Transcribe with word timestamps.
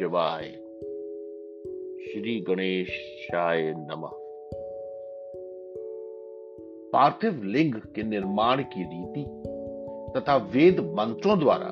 शिवाय। 0.00 0.42
श्री 2.06 2.40
गणेशाय 2.40 3.62
नमः। 3.62 4.10
पार्थिव 6.92 7.42
लिंग 7.44 7.74
के 7.74 8.02
निर्माण 8.02 8.62
की 8.62 8.82
रीति 8.82 9.42
तथा 10.16 10.36
वेद 10.36 10.80
मंत्रों 10.80 11.38
द्वारा 11.38 11.68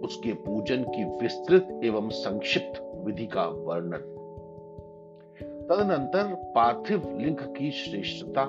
उसके 0.00 0.32
पूजन 0.32 0.82
की 0.82 1.04
विस्तृत 1.04 1.80
एवं 1.84 2.08
संक्षिप्त 2.08 2.92
विधि 3.04 3.26
का 3.26 3.44
वर्णन। 3.44 3.98
तदनंतर 5.70 6.34
पार्थिव 6.34 7.18
लिंग 7.20 7.36
की 7.36 7.70
श्रेष्ठता 7.70 8.44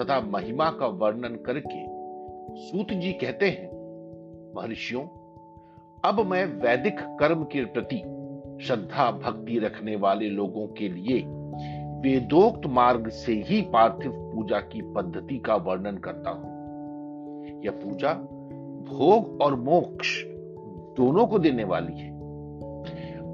तथा 0.00 0.20
महिमा 0.20 0.70
का 0.70 0.86
वर्णन 0.86 1.34
करके 1.34 1.84
सूत 2.60 2.88
जी 2.92 3.12
कहते 3.12 3.46
हैं, 3.46 3.70
महर्षियों, 4.56 5.02
अब 6.04 6.26
मैं 6.26 6.44
वैदिक 6.44 6.96
कर्म 7.00 7.44
के 7.44 7.64
प्रति 7.64 8.13
श्रद्धा 8.62 9.10
भक्ति 9.10 9.58
रखने 9.58 9.96
वाले 9.96 10.28
लोगों 10.28 10.66
के 10.66 10.88
लिए 10.88 11.24
वेदोक्त 12.00 12.66
मार्ग 12.66 13.08
से 13.08 13.32
ही 13.32 13.60
पार्थिव 13.62 14.12
पूजा 14.34 14.60
की 14.60 14.82
पद्धति 14.82 15.38
का 15.38 15.54
वर्णन 15.56 15.96
करता 15.96 16.30
हूँ। 16.30 16.54
यह 17.64 17.70
पूजा 17.70 18.12
भोग 18.84 19.42
और 19.42 19.54
मोक्ष 19.54 20.24
दोनों 20.96 21.26
को 21.26 21.38
देने 21.38 21.64
वाली 21.64 21.98
है। 21.98 22.14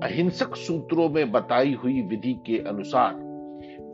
अहिंसक 0.01 0.57
सूत्रों 0.57 1.09
में 1.09 1.33
बताई 1.33 1.75
हुई 1.75 2.03
विधि 2.03 2.33
के 2.47 2.59
अनुसार 2.59 3.15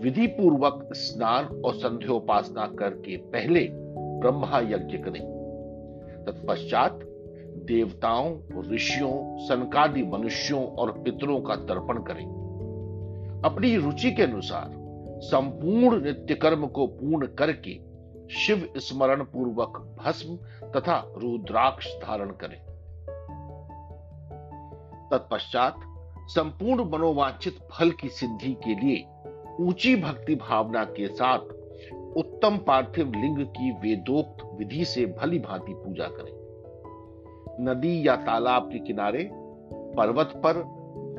विधि 0.02 0.26
पूर्वक 0.26 0.88
स्नान 0.92 1.44
और 1.44 1.74
संध्योपासना 1.74 2.66
करके 2.66 3.16
पहले 3.16 3.68
ब्रह्मा 3.72 4.58
यज्ञ 4.58 4.98
करें। 4.98 5.22
तत्पश्चात 6.26 7.00
देवताओं, 7.66 8.36
ऋषियों, 8.72 9.38
सनकादि 9.38 10.02
मनुष्यों 10.02 10.64
और 10.66 10.90
पितरों 11.02 11.40
का 11.40 11.56
तर्पण 11.56 12.02
करें। 12.02 12.24
अपनी 13.44 13.76
रुचि 13.76 14.10
के 14.10 14.22
अनुसार 14.22 14.74
संपूर्ण 15.22 16.04
नित्य 16.04 16.34
कर्म 16.34 16.66
को 16.66 16.86
पूर्ण 16.86 17.26
करके 17.26 17.78
शिव 18.34 18.68
स्मरण 18.76 19.22
पूर्वक 19.22 19.78
भस्म 20.04 20.36
तथा 20.70 20.96
रुद्राक्ष 21.16 21.86
धारण 21.96 22.30
करें। 22.30 22.58
तत्पश्चात 25.10 25.80
संपूर्ण 26.28 26.90
मनोवांछित 26.90 27.58
फल 27.72 27.90
की 27.90 28.08
सिद्धि 28.08 28.52
के 28.64 28.74
लिए 28.74 29.04
ऊँची 29.60 29.94
भक्ति 29.96 30.34
भावना 30.34 30.84
के 30.84 31.08
साथ 31.08 31.38
उत्तम 32.16 32.58
पार्थिव 32.58 33.12
लिंग 33.16 33.46
की 33.46 33.70
वेदोक्त 33.70 34.44
विधि 34.58 34.84
से 34.84 35.06
भली 35.06 35.38
भांति 35.38 35.74
पूजा 35.74 36.08
करें। 36.08 36.35
नदी 37.60 38.08
या 38.08 38.16
तालाब 38.16 38.72
के 38.72 38.78
किनारे, 38.78 39.30
पर्वत 39.72 40.32
पर, 40.46 40.56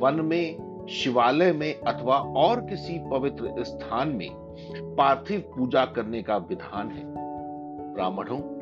वन 0.02 0.22
में, 0.26 0.68
शिवालय 0.90 1.52
में 1.52 1.82
अथवा 1.82 2.18
और 2.18 2.62
किसी 2.62 3.00
पवित्र 3.12 3.64
स्थान 3.64 4.10
में 4.10 4.30
पार्थिव 4.96 5.40
पूजा 5.40 5.86
करने 5.86 6.22
का 6.22 6.38
विधान 6.38 6.90
है। 6.90 7.04
ब्राह्मणों, 7.94 8.58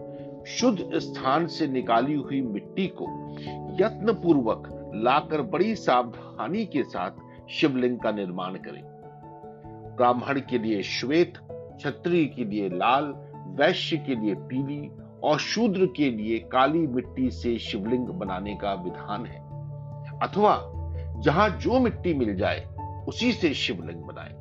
शुद्ध 0.46 1.00
स्थान 1.00 1.48
से 1.48 1.68
निकाली 1.68 2.14
हुई 2.14 2.42
मिट्टी 2.42 2.88
को 2.88 3.06
यत्न 3.86 4.14
पूर्वक 4.14 4.92
लाकर 4.96 5.42
बड़ी 5.42 5.76
सावधानी 5.76 6.66
के 6.66 6.84
साथ 6.84 7.12
शिवलिंग 7.50 8.00
का 8.00 8.12
निर्माण 8.12 8.54
करें। 8.54 8.84
ब्राह्मण 9.98 10.40
के 10.40 10.58
लिए 10.58 10.84
श्वेत, 10.84 11.34
क्षत्रिय 11.52 12.26
के 12.26 12.46
लिए 12.46 12.70
लाल, 12.70 13.04
वैश्य 13.48 13.98
के 13.98 14.16
लिए 14.16 14.36
पीली 14.36 14.92
और 15.26 15.40
शूद्र 15.40 15.86
के 15.86 16.10
लिए 16.12 16.40
काली 16.40 16.88
मिट्टी 16.88 17.32
से 17.32 17.58
शिवलिंग 17.60 18.08
बनाने 18.08 18.56
का 18.56 18.74
विधान 18.74 19.26
है। 19.26 19.40
अथवा 20.20 20.72
जहाँ 21.20 21.50
जो 21.50 21.80
मिट्टी 21.80 22.14
मिल 22.14 22.36
जाए, 22.36 22.66
उसी 23.08 23.32
से 23.32 23.54
शिवलिंग 23.54 24.04
बनाए। 24.04 24.34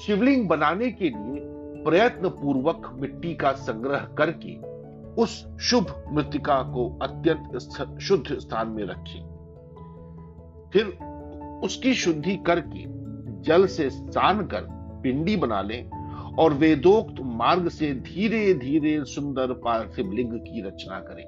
शिवलिंग 0.00 0.48
बनाने 0.48 0.90
के 0.90 1.04
लिए 1.04 1.40
प्रयत्न 1.84 2.28
पूर्वक 2.28 2.90
मिट्टी 3.00 3.34
का 3.34 3.52
संग्रह 3.52 3.98
करके 3.98 4.56
उस 5.22 5.58
शुभ 5.58 6.04
मृतिका 6.12 6.62
को 6.62 6.98
अत्यंत 7.02 7.58
शुद्ध 8.00 8.38
स्थान 8.38 8.68
में 8.68 8.84
रखें। 8.84 9.22
फिर 10.72 10.86
उसकी 11.64 11.94
शुद्धि 11.94 12.36
करके 12.36 12.84
जल 13.42 13.66
से 13.66 13.90
स्नान 13.90 14.46
कर 14.46 14.66
पिंडी 15.02 15.36
बना 15.36 15.62
लें 15.62 15.90
और 16.38 16.52
वेदोक्त 16.52 17.14
मार्ग 17.20 17.68
से 17.68 17.92
धीरे 17.94 18.54
धीरे 18.54 19.04
सुंदर 19.04 19.52
पार्थिव 19.52 20.12
लिंग 20.12 20.32
की 20.40 20.62
रचना 20.62 21.00
करें। 21.00 21.24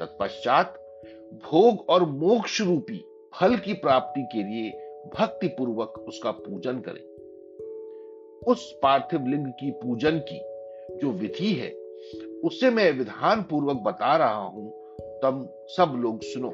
तत्पश्चात 0.00 0.74
भोग 1.44 1.84
और 1.88 2.04
मोक्ष 2.04 2.60
रूपी 2.60 3.04
फल 3.40 3.56
की 3.56 3.72
प्राप्ति 3.72 4.22
के 4.22 4.42
लिए 4.42 4.70
भक्ति 5.16 5.48
पूर्वक 5.48 5.98
उसका 6.08 6.30
पूजन 6.30 6.80
करें। 6.88 7.02
उस 8.46 8.78
पार्थिव 8.82 9.26
लिंग 9.26 9.46
की 9.46 9.70
पूजन 9.70 10.18
की 10.18 10.40
जो 10.96 11.10
विधि 11.10 11.52
है 11.52 11.70
उससे 12.44 12.70
मैं 12.70 12.90
विधान 12.92 13.42
पूर्वक 13.42 13.76
बता 13.76 14.16
रहा 14.16 14.44
हूँ 14.44 14.70
तब 15.22 15.66
सब 15.68 15.92
लोग 15.96 16.20
सुनो। 16.22 16.48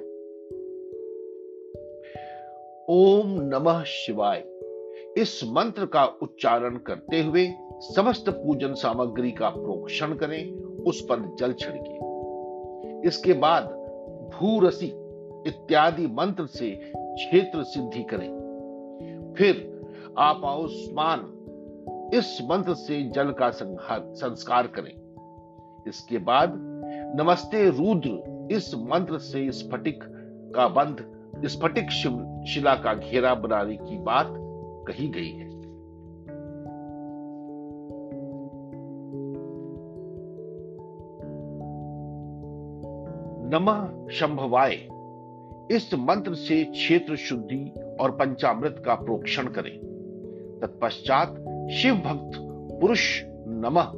ओम 2.88 3.40
नमः 3.40 3.82
शिवाय। 3.84 4.44
इस 5.18 5.40
मंत्र 5.44 5.86
का 5.86 6.04
उच्चारण 6.04 6.76
करते 6.76 7.22
हुए 7.22 7.54
समस्त 7.74 8.24
पूजन 8.28 8.74
सामग्री 8.74 9.30
का 9.30 9.48
प्रोक्षण 9.48 10.14
करें, 10.14 10.52
उस 10.82 11.06
पर 11.10 11.36
जल 11.38 11.52
छिड़के। 11.52 13.08
इसके 13.08 13.32
बाद 13.32 13.64
भूरसी 14.34 14.86
इत्यादि 15.46 16.06
मंत्र 16.06 16.46
से 16.46 16.70
क्षेत्र 16.94 17.62
सिद्धि 17.62 18.02
करें। 18.02 19.34
फिर 19.38 19.80
आपाउस्मान 20.18 21.28
इस 22.14 22.38
मंत्र 22.50 22.74
से 22.74 23.02
जल 23.02 23.30
का 23.30 23.50
संस्कार 23.50 24.66
करें। 24.66 24.94
इसके 25.88 26.18
बाद 26.18 26.54
नमस्ते 27.20 27.68
रुद्र, 27.70 28.48
इस 28.52 28.74
मंत्र 28.74 29.18
से 29.18 29.52
स्फटिक 29.52 30.04
का 30.56 30.68
बंध, 30.68 31.04
स्फटिक 31.46 31.90
शिला 32.48 32.74
का 32.74 32.94
घेरा 32.94 33.34
बनाने 33.34 33.76
की 33.76 33.98
बात 33.98 34.38
कही 34.88 35.08
गई 35.08 35.30
है। 35.30 35.62
नमः 43.50 44.08
शंभवाय। 44.08 44.72
इस 45.70 45.94
मंत्र 45.94 46.34
से 46.34 46.64
क्षेत्र 46.64 47.16
शुद्धि 47.16 47.74
और 48.00 48.10
पंचामृत 48.10 48.82
का 48.86 48.94
प्रोक्षण 48.94 49.46
करें। 49.46 49.92
तत्पश्चात 50.62 51.28
शिव 51.70 51.94
भक्त 51.94 52.38
पुरुष 52.80 53.22
नमः 53.46 53.92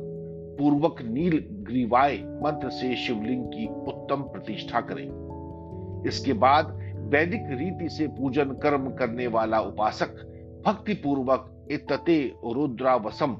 पूर्वक 0.59 0.97
नील 1.03 1.45
ग्रीवाय 1.51 2.17
मंत्र 2.17 2.71
से 2.71 2.97
शिवलिंग 2.97 3.47
की 3.47 3.67
उत्तम 3.67 4.23
प्रतिष्ठा 4.23 4.81
करें। 4.81 5.09
इसके 6.07 6.33
बाद 6.33 6.67
वैदिक 6.97 7.43
रीति 7.45 7.89
से 7.89 8.07
पूजन 8.07 8.45
कर्म 8.45 8.91
करने 8.91 9.27
वाला 9.27 9.61
उपासक 9.61 10.34
भक्ति 10.67 10.95
पूर्वक 10.95 11.69
इतते 11.71 12.35
रुद्रावसम 12.45 13.37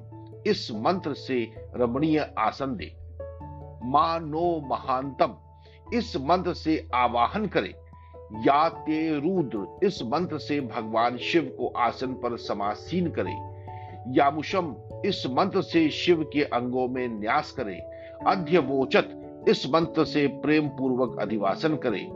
इस 0.47 0.69
मंत्र 0.73 1.15
से 1.15 1.53
रमणीय 1.77 2.35
आसन 2.39 2.77
दे। 2.77 2.97
मानो 3.91 4.61
महानतम 4.67 5.35
इस 5.95 6.17
मंत्र 6.17 6.55
से 6.55 6.89
आवाहन 6.95 7.47
करे। 7.47 7.75
या 8.33 8.69
ते 8.69 9.21
रुद्र, 9.21 9.87
इस 9.87 10.03
मंत्र 10.03 10.39
से 10.39 10.61
भगवान 10.61 11.17
शिव 11.17 11.43
को 11.59 11.69
आसन 11.77 12.07
पर 12.07 12.37
समासीन 12.37 13.11
करे। 13.19 13.35
यामुषम 14.19 14.77
इस 15.07 15.27
मंत्र 15.31 15.63
से 15.63 15.91
शिव 15.91 16.31
के 16.33 16.43
अंगों 16.43 16.89
में 16.89 17.09
न्यास 17.09 17.53
करे। 17.53 17.83
अध्यवोचत 18.27 19.21
इस 19.49 19.67
मंत्र 19.67 20.05
से 20.05 20.27
प्रेम 20.27 20.69
पूर्वक 20.69 21.19
अधिवासन 21.21 21.77
करे। 21.77 22.11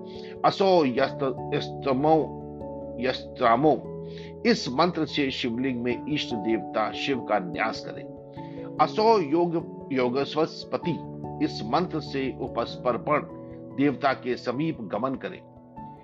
असो 0.45 0.87
यस्तमो 0.87 2.45
यस्त्रामो 3.01 3.98
इस 4.47 4.69
मंत्र 4.69 5.07
से 5.07 5.31
शिवलिंग 5.31 5.83
में 5.83 6.07
इष्ट 6.07 6.35
देवता 6.35 6.93
शिव 6.93 7.21
का 7.21 7.39
न्यास 7.39 7.85
करें। 7.85 8.05
असो 8.81 9.21
योग 9.21 9.89
योगस्वस्पति, 9.93 10.91
इस 11.45 11.63
मंत्र 11.65 12.01
से 12.01 12.39
उपस्पर्पण 12.41 13.19
देवता 13.77 14.13
के 14.13 14.37
समीप 14.37 14.79
गमन 14.81 15.15
करें। 15.15 15.41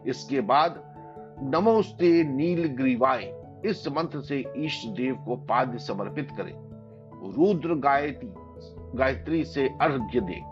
इसके 0.07 0.41
बाद 0.41 0.95
नमोस्ते 1.43 2.25
नील 2.25 2.67
ग्रीवाय 2.67 3.45
इस 3.65 3.89
मंत्र 3.89 4.21
से 4.21 4.45
इष्ट 4.57 4.89
देव 4.89 5.15
को 5.15 5.37
पाद्य 5.37 5.79
समर्पित 5.79 6.29
करें। 6.31 6.75
रुद्र 7.37 7.75
गायत्री 7.75 8.29
गायत्री 8.99 9.45
से 9.45 9.69
अर्घ्य 9.69 10.21
दे। 10.21 10.43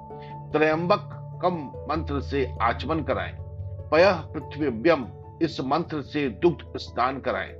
त्रयंबक 0.52 1.18
कम 1.42 1.54
मंत्र 1.90 2.20
से 2.20 2.54
आचमन 2.62 3.00
कराएँ। 3.00 3.36
पय 3.90 4.12
पृथ्वीव्यम 4.32 5.04
इस 5.42 5.60
मंत्र 5.60 6.02
से 6.02 6.28
दुग्ध 6.28 6.78
स्नान 6.78 7.20
कराएँ। 7.20 7.52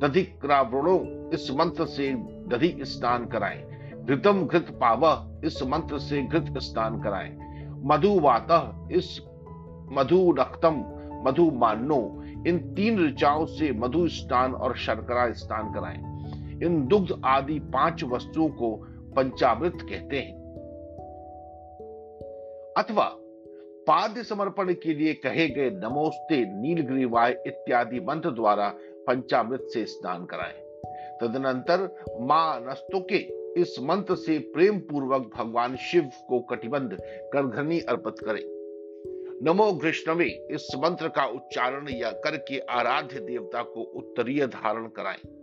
दधिक्रावणो 0.00 1.30
इस 1.34 1.50
मंत्र 1.50 1.86
से 1.86 2.12
दधि 2.48 2.78
स्नान 2.80 3.26
कराएँ। 3.26 3.64
घृतम 4.04 4.46
घृत 4.46 4.66
पाव 4.70 5.32
इस 5.44 5.62
मंत्र 5.62 5.98
से 5.98 6.22
घृत 6.22 6.58
स्नान 6.58 7.02
कराएँ। 7.02 7.38
मधुवात 7.84 8.48
इस 8.92 9.20
मधु 9.92 10.36
रक्तम, 10.38 10.84
मधु 11.26 11.50
मानो 11.50 12.22
इन 12.46 12.58
तीन 12.74 13.06
ऋचाओं 13.06 13.46
से 13.46 13.72
मधु 13.72 14.08
स्नान 14.08 14.54
और 14.54 14.76
शर्करा 14.76 15.32
स्नान 15.32 15.72
कराएँ। 15.72 15.98
इन 16.64 16.86
दुग्ध 16.86 17.22
आदि 17.24 17.58
पाँच 17.58 18.04
वस्तुओं 18.04 18.48
को 18.48 18.76
पंचामृत 19.16 19.78
कहते 19.82 20.16
हैं। 20.16 20.42
अथवा 22.78 23.16
पाद्य 23.86 24.22
समर्पण 24.22 24.72
के 24.72 24.94
लिए 24.94 25.14
कहे 25.14 25.48
गए 25.48 25.70
नमोस्ते, 25.70 26.60
नीलग्रीवाय 26.60 27.42
इत्यादि 27.46 28.00
मंत्र 28.00 28.30
द्वारा 28.30 28.68
पंचामृत 29.06 29.66
से 29.72 29.84
स्नान 29.84 30.24
कराएँ। 30.24 30.62
तदनंतर 31.20 32.04
माँ 32.20 32.66
नस्तों 32.68 33.00
के 33.00 33.16
इस 33.60 33.76
मंत्र 33.80 34.14
से 34.14 34.38
प्रेम 34.38 34.78
पूर्वक 34.78 35.30
भगवान 35.36 35.76
शिव 35.76 36.10
को 36.28 36.40
कटिबंध 36.40 36.98
करघनी 37.32 37.80
अर्पित 37.80 38.14
करें। 38.18 38.42
नमो 39.42 39.72
कृष्णवे, 39.72 40.48
इस 40.50 40.68
मंत्र 40.78 41.08
का 41.08 41.24
उच्चारण 41.24 41.88
या 41.88 42.10
करके 42.10 42.58
आराध्य 42.58 43.20
देवता 43.20 43.62
को 43.62 43.82
उत्तरीय 43.82 44.46
धारण 44.46 44.86
कराएँ। 44.86 45.38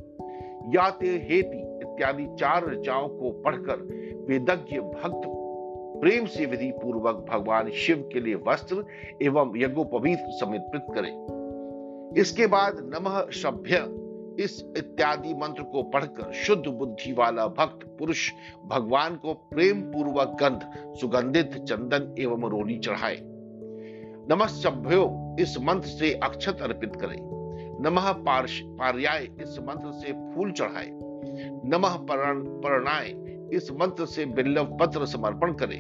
या 0.76 0.90
ते 0.90 1.08
हेति 1.08 1.80
इत्यादि 1.84 2.28
चार 2.40 2.70
रचाओं 2.70 3.10
को 3.10 3.32
पढ़कर 3.32 3.76
वेदज्ञ 4.30 4.80
भक्त 4.80 5.36
प्रेम 6.02 6.26
से 6.26 6.46
विधि 6.46 6.72
पूर्वक 6.72 7.26
भगवान 7.30 7.70
शिव 7.70 8.10
के 8.14 8.20
लिए 8.20 8.36
वस्त्र 8.36 8.86
एवं 9.22 9.54
यज्ञोपवीत 9.58 10.20
समर्पित 10.20 10.82
करें। 10.96 11.40
इसके 12.18 12.48
बाद 12.48 12.92
नमः 12.96 13.30
सभ्य 13.30 13.96
इस 14.44 14.74
इत्यादि 14.78 15.34
मंत्र 15.34 15.64
को 15.64 15.84
पढ़कर 15.84 16.32
शुद्ध 16.34 16.68
बुद्धि 16.68 17.14
वाला 17.14 17.48
भक्त 17.48 17.88
पुरुष 18.00 18.32
भगवान 18.66 19.16
को 19.16 19.34
प्रेम 19.34 19.82
पूर्वक 19.82 20.38
गंध, 20.42 20.94
सुगंधित 20.96 21.54
चंदन 21.54 22.16
एवं 22.20 22.50
रोली 22.50 22.80
चढ़ाए। 22.80 23.18
नमः 23.22 24.36
नमस्भ्यो 24.36 25.36
इस 25.40 25.58
मंत्र 25.62 25.88
से 25.88 26.14
अक्षत 26.14 26.58
अर्पित 26.62 26.96
करें। 26.96 27.40
नमः 27.82 28.12
पार्याय, 28.12 29.24
इस 29.24 29.60
मंत्र 29.60 29.92
से 29.92 30.14
फूल 30.14 30.52
चढ़ाए। 30.52 30.90
नमः 31.66 31.98
परणाय 31.98 33.29
इस 33.54 33.72
मंत्र 33.72 34.06
से 34.06 34.26
बिल्लव 34.26 34.78
पत्र 34.82 35.06
समर्पण 35.06 35.54
करें। 35.54 35.80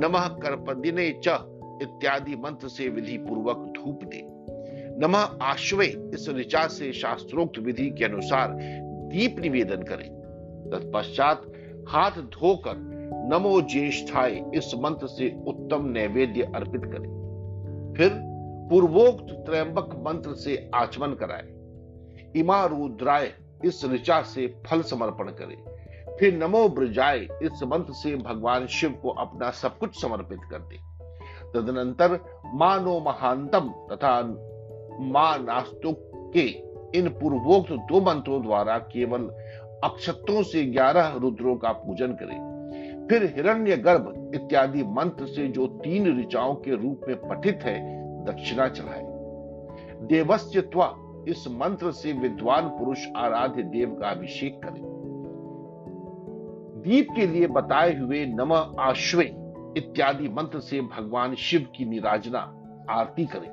नमः 0.00 0.28
कर्पदिने 0.28 1.20
च 1.26 1.28
इत्यादि 1.82 2.36
मंत्र 2.36 2.68
से 2.68 2.88
विधि 2.88 3.18
पूर्वक 3.18 3.72
धूप 3.76 4.00
दे। 4.04 4.22
नमः 5.06 5.38
आश्वे 5.42 5.86
इस 5.86 6.28
ऋचा 6.28 6.66
से 6.66 6.92
शास्त्रोक्त 6.92 7.58
विधि 7.58 7.90
के 7.90 8.04
अनुसार 8.04 8.48
दीप 9.08 9.38
निवेदन 9.38 9.82
करें। 9.82 10.08
तत्पश्चात 10.72 11.52
हाथ 11.88 12.10
धोकर 12.10 12.74
नमो 13.32 13.60
ज्येष्ठाय 13.60 14.44
इस 14.54 14.72
मंत्र 14.74 15.06
से 15.06 15.42
उत्तम 15.46 15.86
नैवेद्य 15.86 16.42
अर्पित 16.42 16.80
करें। 16.84 17.08
फिर 17.96 18.10
पूर्वोक्त 18.70 19.34
त्रयंबक 19.46 20.04
मंत्र 20.06 20.34
से 20.34 20.70
आचमन 20.74 21.08
कराए। 21.08 21.48
इमा 22.36 22.66
रुद्राय 22.66 23.32
इस 23.64 23.84
ऋचा 23.84 24.22
से 24.22 24.54
फल 24.66 24.82
समर्पण 24.82 25.24
करें। 25.24 25.79
फिर 26.20 26.34
नमो 26.34 26.68
ब्रजाय, 26.68 27.18
इस 27.18 27.62
मंत्र 27.66 27.92
से 27.92 28.16
भगवान 28.16 28.66
शिव 28.66 28.90
को 28.90 29.08
अपना 29.08 29.50
सब 29.50 29.78
कुछ 29.78 30.02
समर्पित 30.02 30.38
कर 30.50 30.58
दे। 30.58 30.76
तदनंतर 31.54 32.20
मानो 32.54 33.00
महांतम 33.00 33.74
तथा 33.92 34.22
माँ 35.00 35.38
नास्तु 35.38 35.96
के 36.36 36.46
इन 36.98 37.08
पूर्वोक्त 37.08 37.72
दो 37.72 38.00
मंत्रों 38.00 38.42
द्वारा 38.42 38.78
केवल 38.78 39.20
अक्षत्रों 39.84 40.42
से 40.42 40.64
ग्यारह 40.64 41.08
रुद्रों 41.08 41.56
का 41.56 41.72
पूजन 41.72 42.12
करें। 42.12 43.06
फिर 43.10 43.32
हिरण्य 43.36 43.76
गर्भ 43.76 44.32
इत्यादि 44.34 44.82
मंत्र 44.82 45.26
से 45.26 45.48
जो 45.48 45.66
तीन 45.66 46.20
ऋचाओं 46.20 46.54
के 46.54 46.70
रूप 46.70 47.00
में 47.08 47.28
पठित 47.28 47.60
है, 47.62 47.80
दक्षिणा 48.24 48.68
चढ़ाए। 48.68 49.02
देवस्य 50.02 50.70
इस 51.28 51.44
मंत्र 51.48 51.92
से 51.92 52.12
विद्वान 52.12 52.68
पुरुष 52.68 53.06
आराध्य 53.16 53.62
देव 53.62 53.98
का 54.00 54.10
अभिषेक 54.10 54.60
करें। 54.64 54.99
दीप 56.80 57.08
के 57.16 57.26
लिए 57.26 57.46
बताए 57.46 57.98
हुए 57.98 58.26
नम 58.26 58.52
आश्वे 58.80 59.24
इत्यादि 59.76 60.28
मंत्र 60.28 60.60
से 60.60 60.80
भगवान 60.80 61.34
शिव 61.34 61.66
की 61.76 61.84
निराजना, 61.84 62.40
आरती 62.90 63.26
करें। 63.26 63.50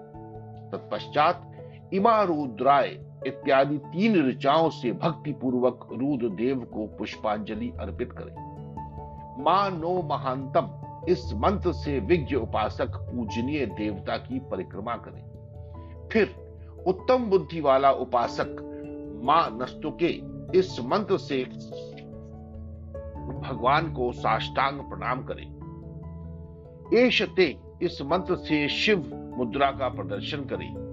तत्पश्चात 0.71 1.51
इमा 1.93 2.23
रुद्राय 2.23 2.87
इत्यादि 3.27 3.77
तीन 3.77 4.29
ऋचाओं 4.29 4.69
से 4.69 4.91
भक्ति 4.91 5.31
पूर्वक 5.31 5.87
रुद्र 5.91 6.35
देव 6.35 6.59
को 6.59 6.87
पुष्पांजलि 6.87 7.71
अर्पित 7.79 8.11
करें। 8.11 9.43
माँ 9.43 9.69
नो 9.71 10.01
महांतम, 10.01 10.69
इस 11.09 11.33
मंत्र 11.33 11.71
से 11.71 11.99
विज्ञ 11.99 12.35
उपासक 12.35 12.95
पूजनीय 12.97 13.65
देवता 13.65 14.17
की 14.17 14.39
परिक्रमा 14.39 14.95
करें। 14.95 16.07
फिर 16.11 16.35
उत्तम 16.87 17.25
बुद्धि 17.25 17.61
वाला 17.61 17.91
उपासक 17.91 18.63
माँ 19.23 19.57
नस्तुके, 19.61 20.09
इस 20.59 20.79
मंत्र 20.79 21.17
से 21.17 21.45
भगवान 23.49 23.93
को 23.93 24.11
साष्टांग 24.11 24.79
प्रणाम 24.79 25.23
करें। 25.23 25.57
एशते 26.93 27.57
इस 27.81 28.01
मंत्र 28.01 28.35
से 28.35 28.67
शिव 28.69 28.97
मुद्रा 29.37 29.71
का 29.71 29.89
प्रदर्शन 29.89 30.37
करें। 30.37 30.87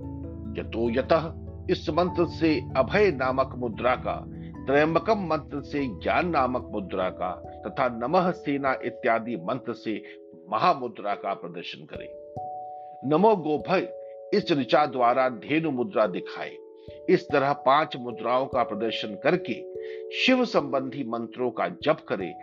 यतो 0.58 0.90
यतः 0.90 1.34
इस 1.70 1.90
मंत्र 1.90 2.26
से 2.26 2.62
अभय 2.76 3.10
नामक 3.10 3.54
मुद्रा 3.56 3.96
का, 3.96 4.24
त्रयंबकम 4.66 5.26
मंत्र 5.26 5.60
से 5.60 5.86
ज्ञान 5.86 6.28
नामक 6.28 6.68
मुद्रा 6.72 7.08
का, 7.10 7.30
तथा 7.66 7.88
नमः 7.88 8.30
सेना 8.30 8.76
इत्यादि 8.84 9.36
मंत्र 9.36 9.72
से 9.72 10.02
महामुद्रा 10.50 11.14
का 11.14 11.34
प्रदर्शन 11.34 11.84
करें। 11.84 12.08
नमो 13.10 13.36
गोभय 13.36 14.04
इस 14.34 14.52
ऋचा 14.52 14.86
द्वारा 14.86 15.28
धेनु 15.28 15.70
मुद्रा 15.70 16.06
दिखाए। 16.06 16.56
इस 17.08 17.28
तरह 17.32 17.52
पाँच 17.52 17.96
मुद्राओं 17.96 18.46
का 18.46 18.62
प्रदर्शन 18.62 19.08
करके 19.08 19.54
शिव 20.10 20.44
संबंधी 20.44 21.04
मंत्रों 21.04 21.50
का 21.50 21.68
जप 21.68 21.98
करे, 22.08 22.34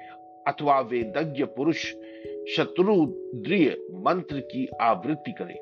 अथवा 0.47 0.79
वेदज्ञ 0.79 1.43
पुरुष 1.43 1.85
शत्रुद्रिय 2.55 3.69
मंत्र 3.91 4.39
की 4.39 4.67
आवृत्ति 4.81 5.31
करे। 5.31 5.53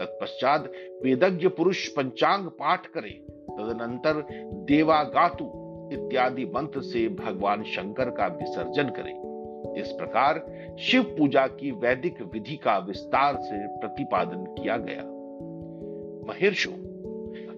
तत्पश्चात 0.00 0.72
वेदज्ञ 1.02 1.48
पुरुष 1.48 1.88
पंचांग 1.88 2.46
पाठ 2.46 2.86
करे। 2.86 3.10
तदनंतर 3.30 4.26
देवागातु 4.64 5.60
इत्यादि 5.92 6.44
मंत्र 6.44 6.80
से 6.80 7.08
भगवान 7.08 7.62
शंकर 7.62 8.10
का 8.10 8.26
विसर्जन 8.26 8.88
करे। 8.88 9.24
इस 9.80 9.88
प्रकार 9.88 10.46
शिव 10.80 11.02
पूजा 11.02 11.46
की 11.46 11.70
वैदिक 11.70 12.22
विधि 12.22 12.56
का 12.56 12.78
विस्तार 12.78 13.36
से 13.36 13.66
प्रतिपादन 13.66 14.44
किया 14.44 14.76
गया। 14.76 15.02
महेशो 16.28 16.70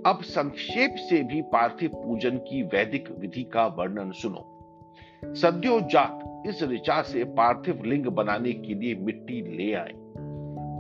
अब 0.06 0.18
संक्षेप 0.22 0.94
से 0.98 1.22
भी 1.22 1.42
पार्थिव 1.42 1.90
पूजन 1.94 2.36
की 2.36 2.62
वैदिक 2.62 3.08
विधि 3.18 3.42
का 3.42 3.66
वर्णन 3.66 4.10
सुनो। 4.10 4.52
सद्यो 5.34 5.80
जात 5.80 6.42
इस 6.46 6.62
ऋचा 6.62 7.02
से 7.02 7.24
पार्थिव 7.24 7.82
लिंग 7.84 8.06
बनाने 8.06 8.52
के 8.52 8.74
लिए 8.74 8.94
मिट्टी 8.94 9.56
ले 9.56 9.74
आए। 9.74 9.92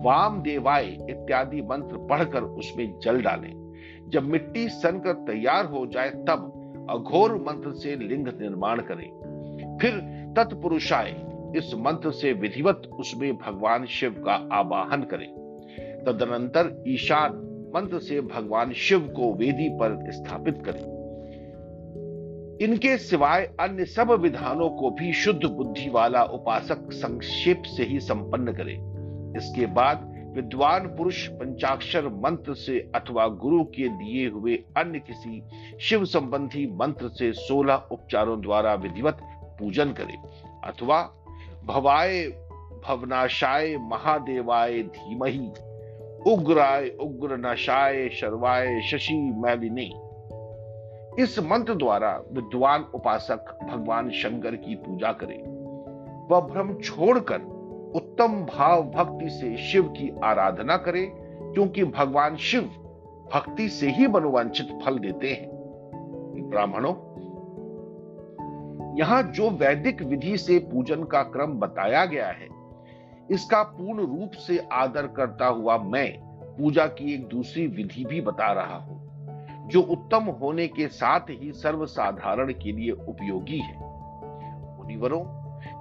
वाम 0.04 0.42
देवाय 0.42 0.84
इत्यादि 0.84 1.62
मंत्र 1.62 1.96
पढ़कर 1.96 2.42
उसमें 2.42 2.98
जल 2.98 3.22
डालें। 3.22 3.74
जब 4.08 4.22
मिट्टी 4.22 4.68
सनकर 4.68 5.12
तैयार 5.12 5.64
हो 5.64 5.86
जाए 5.86 6.10
तब 6.10 6.62
अघोर 6.90 7.34
मंत्र 7.34 7.72
से 7.72 7.96
लिंग 7.96 8.28
निर्माण 8.28 8.80
करें। 8.80 9.78
फिर 9.80 9.92
तत्पुरुषाय 10.36 11.10
इस 11.56 11.74
मंत्र 11.74 12.10
से 12.10 12.32
विधिवत 12.32 12.82
उसमें 12.98 13.36
भगवान 13.36 13.86
शिव 13.86 14.10
का 14.10 14.48
आवाहन 14.52 15.02
करें। 15.02 15.28
तदनंतर 16.06 16.84
ईशान 16.88 17.45
मंत्र 17.76 17.98
से 17.98 18.20
भगवान 18.20 18.72
शिव 18.72 19.00
को 19.00 19.34
वेदी 19.34 19.68
पर 19.68 20.12
स्थापित 20.12 20.62
करें। 20.64 20.96
इनके 22.60 22.98
सिवाय 22.98 23.50
अन्य 23.60 23.84
सब 23.84 24.10
विधानों 24.10 24.70
को 24.70 24.90
भी 24.90 25.12
शुद्ध 25.12 25.44
बुद्धि 25.44 25.90
वाला 25.90 26.22
उपासक 26.22 26.92
संक्षेप 26.92 27.62
से 27.66 27.84
ही 27.84 28.00
संपन्न 28.00 28.52
करे। 28.52 28.72
इसके 29.38 29.66
बाद 29.66 30.16
विद्वान 30.36 30.86
पुरुष 30.86 31.28
पंचाक्षर 31.28 32.08
मंत्र 32.08 32.54
से 32.54 32.90
अथवा 32.94 33.28
गुरु 33.28 33.64
के 33.64 33.88
दिए 33.88 34.28
हुए 34.28 34.54
अन्य 34.56 34.98
किसी 34.98 35.42
शिव 35.80 36.04
संबंधी 36.04 36.66
मंत्र 36.66 37.08
से 37.08 37.32
सोलह 37.32 37.74
उपचारों 37.74 38.40
द्वारा 38.40 38.74
विधिवत 38.74 39.18
पूजन 39.58 39.92
करे। 39.92 40.14
अथवा 40.64 41.02
भवाय, 41.64 42.24
भवनाशाय, 42.88 43.76
महादेवाय, 43.76 44.82
धीमही 44.82 45.48
उग्राय 46.26 46.88
उग्र 47.00 47.36
नशाय 47.36 48.08
शर्वाय, 48.08 48.80
शशि, 48.80 49.32
मैलिनी। 49.36 49.92
इस 51.22 51.38
मंत्र 51.38 51.74
द्वारा 51.74 52.22
विद्वान 52.32 52.86
उपासक 52.94 53.58
भगवान 53.62 54.10
शंकर 54.10 54.56
की 54.56 54.74
पूजा 54.74 55.12
करे। 55.12 55.36
वह 56.30 56.40
भ्रम 56.40 56.74
छोड़कर 56.74 57.40
उत्तम 57.96 58.28
भाव 58.28 58.82
भक्ति 58.82 59.30
से 59.30 59.56
शिव 59.56 59.82
की 59.82 60.12
आराधना 60.24 60.76
करे, 60.76 61.12
क्योंकि 61.14 61.84
भगवान 61.84 62.36
शिव 62.36 62.62
भक्ति 63.34 63.68
से 63.68 63.90
ही 63.90 64.06
मनोवांछित 64.06 64.78
फल 64.86 64.98
देते 64.98 65.32
हैं। 65.32 65.48
ब्राह्मणों, 66.50 66.94
यहाँ 68.98 69.22
जो 69.22 69.50
वैदिक 69.50 70.02
विधि 70.02 70.36
से 70.36 70.58
पूजन 70.58 71.04
का 71.04 71.22
क्रम 71.22 71.52
बताया 71.52 72.04
गया 72.04 72.26
है 72.26 72.55
इसका 73.30 73.62
पूर्ण 73.62 74.06
रूप 74.06 74.32
से 74.32 74.58
आदर 74.72 75.06
करता 75.06 75.46
हुआ 75.46 75.78
मैं 75.78 76.26
पूजा 76.58 76.86
की 76.86 77.14
एक 77.14 77.26
दूसरी 77.28 77.66
विधि 77.66 78.04
भी 78.04 78.20
बता 78.20 78.52
रहा 78.52 78.76
हूँ, 78.76 78.96
जो 79.68 79.82
उत्तम 79.82 80.24
होने 80.24 80.68
के 80.68 80.88
साथ 80.88 81.20
ही 81.30 81.52
सर्वसाधारण 81.52 82.52
के 82.52 82.72
लिए 82.72 82.90
उपयोगी 82.90 83.58
है। 83.58 83.76
मुनिवरों, 84.78 85.22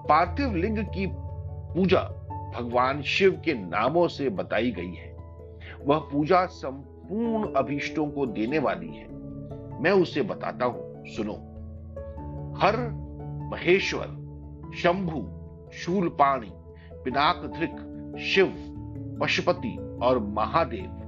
पार्थिव 0.10 0.56
लिंग 0.56 0.78
की 0.78 1.08
पूजा 1.74 2.02
भगवान 2.56 3.02
शिव 3.02 3.42
के 3.46 3.54
नामों 3.54 4.08
से 4.08 4.30
बताई 4.30 4.72
गई 4.72 4.94
है। 4.94 5.16
वह 5.82 5.98
पूजा 5.98 6.46
संपूर्ण 6.46 7.54
अभीष्टों 7.54 8.08
को 8.08 8.26
देने 8.26 8.60
वाली 8.60 8.88
है। 8.88 9.08
मैं 9.82 9.92
उसे 9.92 10.22
बताता 10.22 10.66
हूँ, 10.66 11.06
सुनो। 11.08 11.34
हर 12.60 12.78
महेश्वर, 13.52 14.08
शंभु, 14.78 15.22
शूलपाणी 15.74 16.52
पिनाक 17.06 17.38
धृक, 17.58 18.18
शिव, 18.20 18.54
पशुपति 19.22 20.00
और 20.04 20.20
महादेव। 20.20 21.02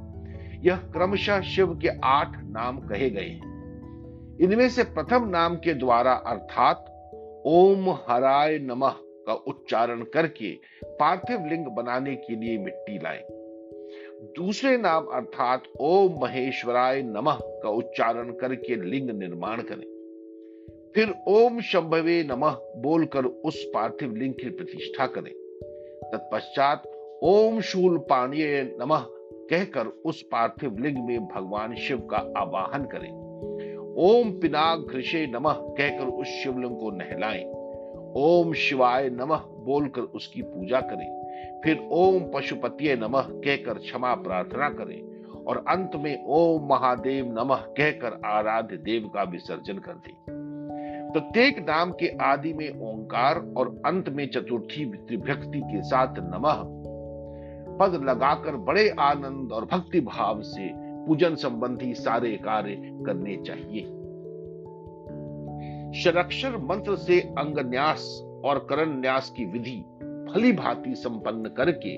यह 0.65 0.77
क्रमशः 0.77 1.41
शिव 1.41 1.75
के 1.75 1.87
आठ 2.03 2.31
नाम 2.35 2.79
कहे 2.79 3.09
गए 3.09 3.27
हैं। 3.27 4.37
इनमें 4.41 4.69
से 4.69 4.83
प्रथम 4.83 5.27
नाम 5.29 5.55
के 5.55 5.73
द्वारा 5.73 6.13
अर्थात 6.13 6.93
ओम 7.45 7.89
हराय 7.89 8.59
नमः 8.59 8.93
का 9.27 9.33
उच्चारण 9.33 10.01
करके 10.01 10.59
पार्थिव 10.85 11.45
लिंग 11.45 11.65
बनाने 11.65 12.15
के 12.15 12.35
लिए 12.35 12.57
मिट्टी 12.57 12.97
लाएँ। 12.97 13.23
दूसरे 14.23 14.77
नाम 14.77 15.05
अर्थात 15.05 15.63
ओम 15.79 16.11
महेश्वराय 16.21 17.01
नमः 17.01 17.37
का 17.41 17.69
उच्चारण 17.69 18.31
करके 18.31 18.75
लिंग 18.75 19.09
निर्माण 19.09 19.61
करें। 19.61 19.97
फिर 20.95 21.13
ओम 21.27 21.61
शंभवे 21.61 22.23
नमः 22.23 22.57
बोलकर 22.77 23.25
उस 23.25 23.63
पार्थिव 23.73 24.15
लिंग 24.15 24.33
की 24.33 24.49
प्रतिष्ठा 24.49 25.07
करें। 25.07 25.46
तत्पश्चात 26.03 26.83
ओम 27.23 27.61
शूल 27.61 27.97
पाणीय 27.97 28.77
नमः 28.81 29.05
कहकर 29.49 29.87
उस 29.87 30.21
पार्थिव 30.21 30.77
लिंग 30.77 31.07
में 31.07 31.25
भगवान 31.25 31.75
शिव 31.75 31.97
का 31.97 32.17
आवाहन 32.17 32.83
करें। 32.83 33.27
ओम 33.97 34.31
पिनाक 34.31 34.79
घृषे 34.79 35.27
नमः 35.27 35.53
कहकर 35.53 36.05
उस 36.05 36.27
शिवलिंग 36.27 36.77
को 36.77 36.91
नहलाएँ। 36.91 37.43
ओम 38.17 38.53
शिवाय 38.53 39.09
नमः 39.09 39.37
बोलकर 39.37 40.01
उसकी 40.01 40.41
पूजा 40.41 40.81
करें। 40.81 41.17
फिर 41.63 41.87
ओम 41.91 42.31
पशुपतिय 42.35 42.95
नमः 42.95 43.21
कहकर 43.21 43.73
क्षमा 43.73 44.15
प्रार्थना 44.15 44.69
करें। 44.69 45.17
और 45.47 45.65
अंत 45.67 45.91
में 45.95 46.25
ओम 46.25 46.69
महादेव 46.69 47.25
नमः 47.25 47.55
कहकर 47.55 48.21
आराध्य 48.25 48.77
देव 48.77 49.11
का 49.13 49.23
विसर्जन 49.23 49.77
कर 49.77 49.93
दें। 49.93 50.46
प्रत्येक 51.07 51.59
नाम 51.59 51.91
के 51.91 52.17
आदि 52.21 52.53
में 52.53 52.69
ओंकार 52.69 53.53
और 53.57 53.81
अंत 53.85 54.09
में 54.09 54.29
चतुर्थी 54.29 54.85
त्रिभक्ति 54.85 55.59
के 55.59 55.81
साथ 55.81 56.15
नमः। 56.19 56.77
पद 57.77 58.03
लगाकर 58.03 58.55
बड़े 58.55 58.89
आनंद 58.99 59.51
और 59.51 59.65
भक्ति 59.65 59.99
भाव 59.99 60.41
से 60.41 60.69
पूजन 60.75 61.35
संबंधी 61.35 61.93
सारे 61.93 62.31
कार्य 62.31 62.75
करने 63.05 63.37
चाहिए। 63.37 63.81
शरक्षर 66.01 66.57
मंत्र 66.57 66.95
से 66.95 67.19
अंग 67.19 67.69
न्यास 67.69 68.21
और 68.45 68.67
करण 68.69 69.01
न्यास 69.01 69.33
की 69.37 69.45
विधि 69.45 69.83
भली 70.03 70.51
भांति 70.51 70.95
संपन्न 70.95 71.49
करके 71.49 71.97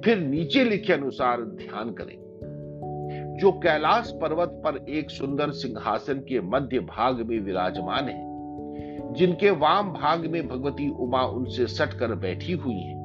फिर 0.00 0.18
नीचे 0.18 0.64
लिखे 0.64 0.92
अनुसार 0.92 1.40
ध्यान 1.40 1.90
करें। 1.90 2.26
जो 3.40 3.52
कैलाश 3.52 4.12
पर्वत 4.22 4.48
पर 4.48 4.86
एक 4.88 5.10
सुंदर 5.10 5.50
सिंहासन 5.50 6.14
के 6.14 6.40
मध्य 6.40 6.78
भाग 6.78 7.26
में 7.26 7.40
विराजमान 7.40 8.08
है 8.08 8.25
जिनके 9.12 9.50
वाम 9.50 9.92
भाग 9.92 10.26
में 10.26 10.48
भगवती 10.48 10.88
उमा 10.88 11.22
उनसे 11.22 11.66
सट 11.66 11.98
कर 11.98 12.14
बैठी 12.14 12.52
हुई 12.52 12.74
है। 12.74 12.96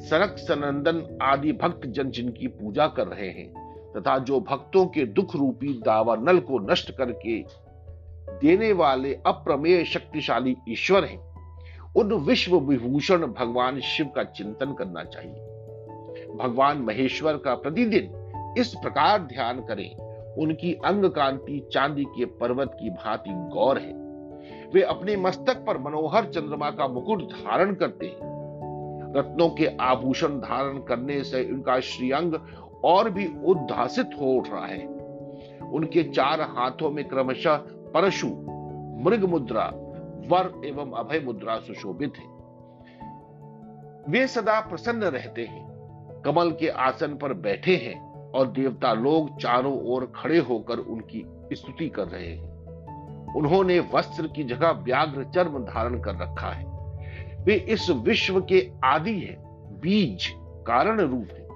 सनक, 0.00 0.36
सनंदन 0.38 1.18
आदि 1.22 1.52
भक्त 1.52 1.86
जन 1.86 2.10
जिनकी 2.10 2.46
पूजा 2.46 2.86
कर 2.86 3.06
रहे 3.06 3.28
हैं, 3.28 3.70
तथा 3.96 4.18
जो 4.18 4.40
भक्तों 4.40 4.86
के 4.86 5.06
दुख 5.06 5.36
रूपी 5.36 5.68
दावानल 5.84 6.38
को 6.38 6.58
नष्ट 6.58 6.90
करके 6.90 7.42
देने 8.30 8.72
वाले 8.72 9.14
अप्रमेय 9.14 9.84
शक्तिशाली 9.84 10.56
ईश्वर 10.68 11.04
हैं, 11.04 11.30
उन 11.96 12.12
विश्व 12.12 12.58
विभूषण 12.58 13.18
भगवान 13.18 13.80
शिव 13.80 14.06
का 14.06 14.22
चिंतन 14.22 14.72
करना 14.72 15.04
चाहिए। 15.04 15.46
भगवान 16.36 16.78
महेश्वर 16.78 17.36
का 17.36 17.54
प्रतिदिन 17.54 18.16
इस 18.58 18.74
प्रकार 18.74 19.18
ध्यान 19.18 19.60
करें। 19.60 19.94
उनकी 20.34 20.74
अंग 20.74 21.04
कांति 21.04 21.68
चांदी 21.72 22.04
के 22.04 22.24
पर्वत 22.24 22.76
की 22.80 22.90
भांति 22.90 23.30
गौर 23.30 23.78
है। 23.78 23.99
वे 24.74 24.82
अपने 24.82 25.16
मस्तक 25.16 25.64
पर 25.66 25.78
मनोहर 25.78 26.24
चंद्रमा 26.24 26.70
का 26.70 26.88
मुकुट 26.88 27.22
धारण 27.22 27.74
करते 27.74 28.06
हैं। 28.06 28.30
रत्नों 29.16 29.48
के 29.48 29.66
आभूषण 29.80 30.28
धारण 30.28 30.78
करने 30.78 31.24
से 31.24 31.44
उनका 31.52 31.80
श्रीअंग 31.80 32.34
और 32.84 33.10
भी 33.10 33.26
उद्धासित 33.44 34.10
हो 34.20 34.26
उठ 34.26 34.48
रहा 34.50 34.66
है। 34.66 34.86
उनके 35.60 36.02
चार 36.02 36.40
हाथों 36.40 36.90
में 36.90 37.08
क्रमशः 37.08 37.56
परशु, 37.94 38.26
मृग 39.04 39.24
मुद्रा, 39.24 39.72
वर 40.28 40.62
एवं 40.64 40.92
अभय 40.92 41.20
मुद्रा 41.20 41.56
सुशोभित 41.58 42.12
है। 42.18 42.40
वे 44.08 44.26
सदा 44.26 44.60
प्रसन्न 44.60 45.04
रहते 45.04 45.44
हैं, 45.44 45.70
कमल 46.24 46.50
के 46.50 46.68
आसन 46.68 47.16
पर 47.16 47.32
बैठे 47.32 47.76
हैं 47.76 48.30
और 48.30 48.46
देवता 48.46 48.92
लोग 48.92 49.40
चारों 49.40 49.82
ओर 49.82 50.12
खड़े 50.16 50.38
होकर 50.38 50.78
उनकी 50.78 51.24
स्तुति 51.52 51.88
कर 51.88 52.04
रहे 52.04 52.32
हैं। 52.34 52.49
उन्होंने 53.36 53.78
वस्त्र 53.80 54.26
की 54.26 54.44
जगह 54.44 54.70
व्याघ्र 54.70 55.24
चर्म 55.24 55.58
धारण 55.58 56.00
कर 56.00 56.14
रखा 56.14 56.48
है। 56.48 56.64
वे 57.44 57.54
इस 57.54 57.90
विश्व 57.90 58.40
के 58.40 58.70
आदि 58.84 59.14
है, 59.20 59.36
बीज 59.80 60.26
कारण 60.66 61.00
रूप 61.00 61.28
है, 61.32 61.48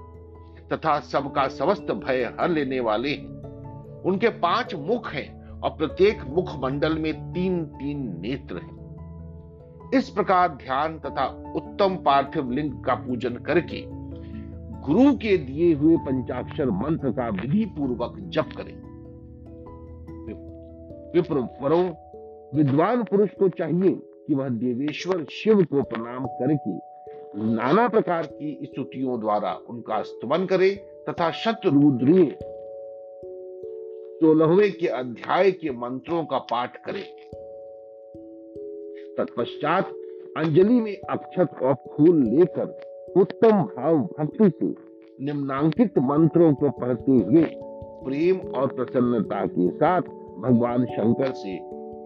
तथा 0.69 1.01
सबका 1.01 1.49
समस्त 1.49 1.93
भय 1.93 2.35
हर 2.41 2.49
लेने 2.49 2.81
वाले 2.81 3.11
हैं। 3.11 4.03
उनके 4.03 4.29
पाँच 4.29 4.75
मुख 4.75 5.13
हैं 5.13 5.61
और 5.61 5.71
प्रत्येक 5.71 6.23
मुख 6.29 6.57
मंडल 6.63 6.99
में 6.99 7.33
तीन 7.33 7.65
तीन 7.65 8.17
नेत्र 8.21 8.57
हैं। 8.57 9.91
इस 9.95 10.09
प्रकार 10.11 10.49
ध्यान 10.49 10.99
तथा 10.99 11.53
उत्तम 11.57 11.97
पार्थिव 11.97 12.51
लिंग 12.51 12.85
का 12.85 12.95
पूजन 12.95 13.31
करके 13.31 13.85
गुरु 14.81 15.13
के 15.13 15.37
दिए 15.37 15.75
हुए 15.75 15.97
पंचाक्षर 15.97 16.71
मंत्र 16.71 17.11
का 17.11 17.29
विधि 17.29 17.65
पूर्वक 17.65 18.15
जप 18.19 18.49
करें। 18.57 18.84
विप्र 21.15 21.35
विद्वान 22.57 23.03
पुरुष 23.03 23.31
को 23.31 23.49
चाहिए 23.49 23.91
कि 24.27 24.35
वह 24.35 24.49
देवेश्वर 24.49 25.25
शिव 25.31 25.63
को 25.63 25.83
प्रणाम 25.83 26.27
करके 26.27 26.95
नाना 27.45 27.89
प्रकार 27.89 28.27
की 28.27 28.59
स्तुतियों 28.63 29.21
द्वारा 29.21 29.59
उनका 29.69 30.03
स्तमन 30.03 30.47
करे 30.47 30.71
तथा 31.09 31.31
शत्रुद्रीय 31.31 32.39
सोलहवें 34.21 34.73
के 34.73 34.87
अध्याय 34.87 35.51
के 35.51 35.71
मंत्रों 35.71 36.25
का 36.25 36.39
पाठ 36.39 36.77
करे। 36.77 37.03
तत्पश्चात 39.19 39.89
अंजलि 40.37 40.81
में 40.81 40.97
अक्षत 41.11 41.63
और 41.63 41.75
फूल 41.75 42.25
लेकर 42.25 42.81
उत्तम 43.17 43.51
भाव 43.51 43.99
भक्ति 43.99 44.51
से 44.51 44.75
निम्नांकित 45.25 45.99
मंत्रों 45.99 46.55
को 46.55 46.71
पढ़ते 46.71 47.13
हुए 47.13 47.47
प्रेम 48.05 48.37
और 48.39 48.67
प्रसन्नता 48.67 49.47
के 49.47 49.71
साथ 49.71 50.03
भगवान 50.39 50.85
शंकर 50.85 51.33
से 51.33 51.57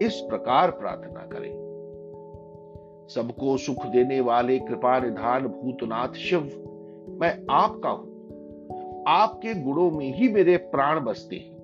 इस 0.05 0.25
प्रकार 0.29 0.71
प्रार्थना 0.71 1.19
करें। 1.19 1.69
सबको 3.09 3.57
सुख 3.57 3.85
देने 3.85 4.21
वाले 4.21 4.59
कृपा 4.59 4.99
निधान 4.99 5.47
भूतनाथ 5.47 6.09
शिव, 6.09 6.41
मैं 7.21 7.45
आपका 7.51 7.89
हूँ। 7.89 8.09
आपके 9.07 9.61
गुणों 9.61 9.91
में 9.91 10.13
ही 10.13 10.29
मेरे 10.29 10.57
प्राण 10.57 10.99
बसते 10.99 11.35
हैं। 11.35 11.55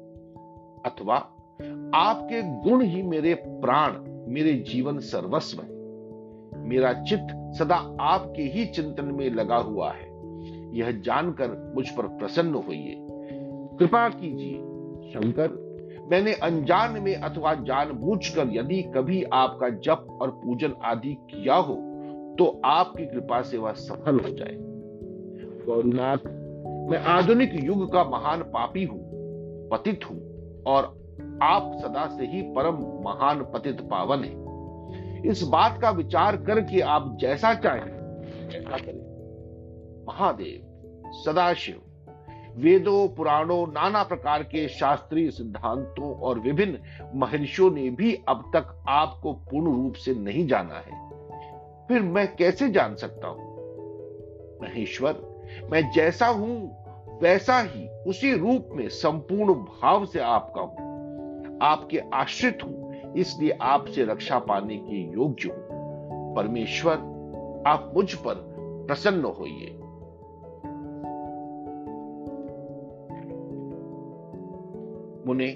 अथवा 0.86 1.15
आपके 1.95 2.69
गुण 2.69 2.81
ही 2.81 3.03
मेरे 3.03 3.34
प्राण, 3.34 3.91
मेरे 4.34 4.53
जीवन 4.53 5.00
सर्वस्व 5.00 5.62
है। 5.62 5.75
मेरा 6.63 6.93
चित्त 6.93 7.53
सदा 7.60 7.98
आपके 8.01 8.41
ही 8.41 8.65
चिंतन 8.65 9.05
में 9.05 9.29
लगा 9.29 9.57
हुआ 9.57 9.91
है। 9.91 10.15
यह 10.77 10.91
जानकर 10.91 11.74
मुझ 11.75 11.89
पर 11.89 12.07
प्रसन्न 12.07 12.53
होइए। 12.53 13.07
कृपा 13.79 14.10
कीजिए, 14.10 14.57
शंकर 15.10 15.64
मैंने 16.12 16.34
अनजान 16.34 17.00
में 17.02 17.16
अथवा 17.16 17.54
जानबूझकर 17.54 18.50
यदि 18.52 18.82
कभी 18.96 19.24
आपका 19.34 19.70
जप 19.70 20.08
और 20.22 20.32
पूजन 20.44 20.74
आदि 20.84 21.14
किया 21.32 21.56
हो 21.56 21.76
तो 22.40 22.62
आपकी 22.66 23.06
कृपा 23.06 23.42
से 23.42 23.58
वह 23.58 23.74
सफल 23.74 24.20
हो 24.20 24.30
जाए। 24.30 24.56
गौरीनाथ, 25.66 26.26
मैं 26.92 27.00
आधुनिक 27.12 27.54
युग 27.64 27.92
का 27.94 28.04
महान 28.04 28.42
पापी 28.54 28.84
हूँ, 28.84 29.00
पतित 29.70 30.10
हूँ, 30.10 30.20
और 30.68 30.84
आप 31.44 31.72
सदा 31.82 32.06
से 32.08 32.26
ही 32.26 32.42
परम 32.42 32.84
महान 33.06 33.44
पतित 33.54 33.82
पावन 33.82 34.24
है। 34.24 35.32
इस 35.32 35.44
बात 35.44 35.82
का 35.82 35.90
विचार 35.92 36.38
करके 36.38 36.82
आप 36.82 37.18
जैसा 37.22 37.54
चाहें, 37.54 37.92
ऐसा 38.50 38.78
करें। 38.78 39.04
महादेव, 40.08 41.12
सदाशिव। 41.26 41.82
वेदों, 42.58 43.08
पुराणों, 43.08 43.68
नाना 43.68 44.04
प्रकार 44.04 44.44
के 44.44 44.68
शास्त्रीय 44.68 45.32
सिद्धांतों 45.32 46.16
और 46.16 46.40
विभिन्न 46.40 46.78
महर्षियों 47.16 47.72
ने 47.72 47.90
भी 47.90 48.20
अब 48.28 48.52
तक 48.56 48.84
आपको 48.88 49.34
पूर्ण 49.34 49.66
रूप 49.66 49.94
से 49.94 50.14
नहीं 50.14 50.48
जाना 50.48 50.76
है। 50.76 51.10
फिर 51.88 52.02
मैं 52.02 52.36
कैसे 52.36 52.70
जान 52.70 52.96
सकता 52.96 53.28
हूँ? 53.28 53.56
महेश्वर, 54.62 55.44
मैं 55.72 55.92
जैसा 55.92 56.28
हूँ, 56.28 56.86
वैसा 57.22 57.60
ही 57.60 57.88
उसी 57.88 58.34
रूप 58.34 58.70
में 58.72 58.90
संपूर्ण 58.90 59.54
भाव 59.54 60.06
से 60.06 60.20
आपका 60.20 60.62
हूँ। 60.62 60.86
आपके 61.62 62.02
आश्रित 62.14 62.60
हूँ, 62.64 62.94
इसलिए 63.14 63.52
आपसे 63.52 64.06
रक्षा 64.06 64.40
पाने 64.40 64.78
के 64.78 65.14
योग्य 65.14 65.50
हूँ। 65.50 66.36
परमेश्वर, 66.36 66.94
आप 67.68 67.92
मुझ 67.96 68.14
पर 68.14 68.34
प्रसन्न 68.88 69.26
होइए। 69.26 69.80
मुने। 75.27 75.53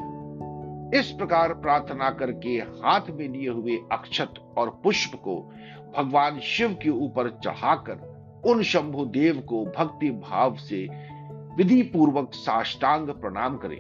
इस 0.99 1.11
प्रकार 1.11 1.53
प्रार्थना 1.53 2.09
करके 2.09 2.49
हाथ 2.49 3.09
में 3.09 3.27
लिए 3.29 3.49
हुए 3.49 3.77
अक्षत 3.91 4.33
और 4.57 4.69
पुष्प 4.83 5.15
को 5.15 5.35
भगवान 5.97 6.39
शिव 6.39 6.73
के 6.73 6.89
ऊपर 6.89 7.29
चढ़ाकर 7.43 8.41
उन 8.45 8.63
शंभु 8.63 9.05
देव 9.05 9.39
को 9.39 9.65
भक्ति 9.65 10.09
भाव 10.09 10.55
से 10.55 10.87
विधि 11.55 11.81
पूर्वक 11.81 12.31
साष्टांग 12.33 13.09
प्रणाम 13.09 13.57
करें। 13.57 13.79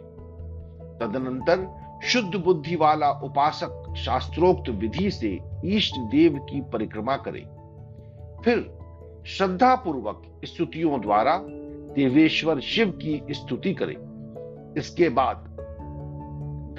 तदनंतर 0.99 1.67
शुद्ध 2.03 2.35
बुद्धि 2.35 2.75
वाला 2.75 3.11
उपासक 3.11 3.93
शास्त्रोक्त 3.97 4.69
विधि 4.69 5.11
से 5.11 5.39
ईष्ट 5.65 5.99
देव 5.99 6.37
की 6.39 6.61
परिक्रमा 6.61 7.17
करे। 7.17 7.45
फिर 8.43 8.59
श्रद्धा 9.27 9.75
पूर्वक 9.75 10.41
स्तुतियों 10.45 11.01
द्वारा 11.01 11.37
देवेश्वर 11.95 12.59
शिव 12.59 12.91
की 13.05 13.21
स्तुति 13.31 13.73
करे। 13.73 13.95
इसके 14.79 15.09
बाद 15.09 15.48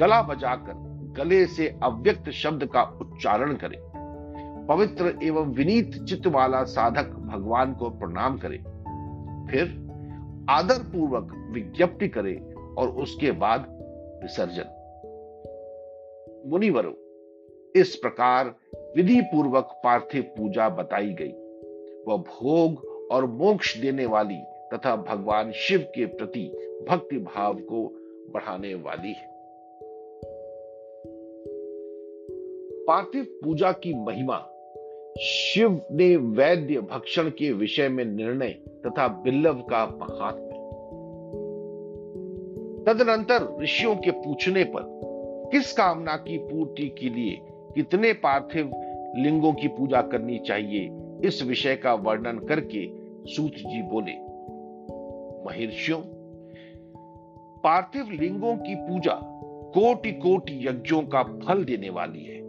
गला 0.01 0.23
बजाकर 0.23 0.73
गले 1.17 1.47
से 1.47 1.79
अव्यक्त 1.83 2.31
शब्द 2.31 2.67
का 2.67 2.83
उच्चारण 2.83 3.55
करे। 3.55 3.79
पवित्र 4.67 5.19
एवं 5.23 5.45
विनीत 5.45 6.03
चित्त 6.05 6.27
वाला 6.27 6.63
साधक 6.65 7.09
भगवान 7.11 7.75
को 7.75 7.91
प्रणाम 7.91 8.39
करे। 8.39 8.59
फिर 9.51 9.91
आदर 10.51 10.79
पूर्वक 10.79 11.49
विज्ञप्ति 11.53 12.09
करे 12.09 12.55
और 12.79 12.89
उसके 12.89 13.31
बाद 13.31 13.67
विसर्जन। 14.23 14.77
मुनिवरों, 16.47 16.93
इस 17.81 17.97
प्रकार 17.97 18.55
विधि 18.97 19.21
पूर्वक 19.21 19.81
पार्थिव 19.85 20.23
पूजा 20.23 20.69
बताई 20.69 21.13
गई। 21.13 21.33
वह 22.09 22.17
भोग 22.17 22.85
और 23.13 23.27
मोक्ष 23.27 23.77
देने 23.77 24.07
वाली 24.07 24.39
तथा 24.75 24.97
भगवान 24.97 25.53
शिव 25.53 25.81
के 25.81 26.07
प्रति 26.07 26.53
भक्ति 26.89 27.19
भाव 27.19 27.55
को 27.55 27.87
बढ़ाने 28.35 28.75
वाली 28.75 29.13
है। 29.13 29.30
पार्थिव 32.91 33.27
पूजा 33.45 33.73
की 33.73 33.93
महिमा, 33.95 34.37
शिव 35.21 35.81
ने 35.93 36.17
वैद्य 36.17 36.81
भक्षण 36.81 37.29
के 37.29 37.53
विषय 37.53 37.89
में 37.89 38.05
निर्णय 38.05 38.49
तथा 38.87 39.09
बिल्लव 39.09 39.55
का 39.55 39.85
महात्म 39.87 40.49
तदनंतर 42.85 43.63
ऋषियों 43.63 43.97
के 43.97 44.11
पूछने 44.11 44.65
पर, 44.65 44.83
किस 45.53 45.73
कामना 45.73 46.17
की 46.17 46.39
पूर्ति 46.39 46.89
के 46.99 47.09
लिए 47.09 47.39
कितने 47.75 48.13
पार्थिव 48.13 48.71
लिंगों 49.17 49.53
की 49.53 49.69
पूजा 49.69 50.03
करनी 50.03 50.39
चाहिए, 50.39 50.91
इस 51.25 51.43
विषय 51.43 51.77
का 51.77 51.95
वर्णन 51.95 52.39
करके 52.39 52.87
सूत 53.27 53.53
जी 53.53 53.83
बोले, 53.83 54.19
महर्षियों, 55.45 56.01
पार्थिव 57.61 58.11
लिंगों 58.11 58.57
की 58.57 58.75
पूजा 58.75 59.21
कोटि 59.75 60.13
कोटि 60.13 60.69
यज्ञों 60.69 61.03
का 61.03 61.23
फल 61.23 61.65
देने 61.65 61.91
वाली 61.91 62.25
है। 62.25 62.40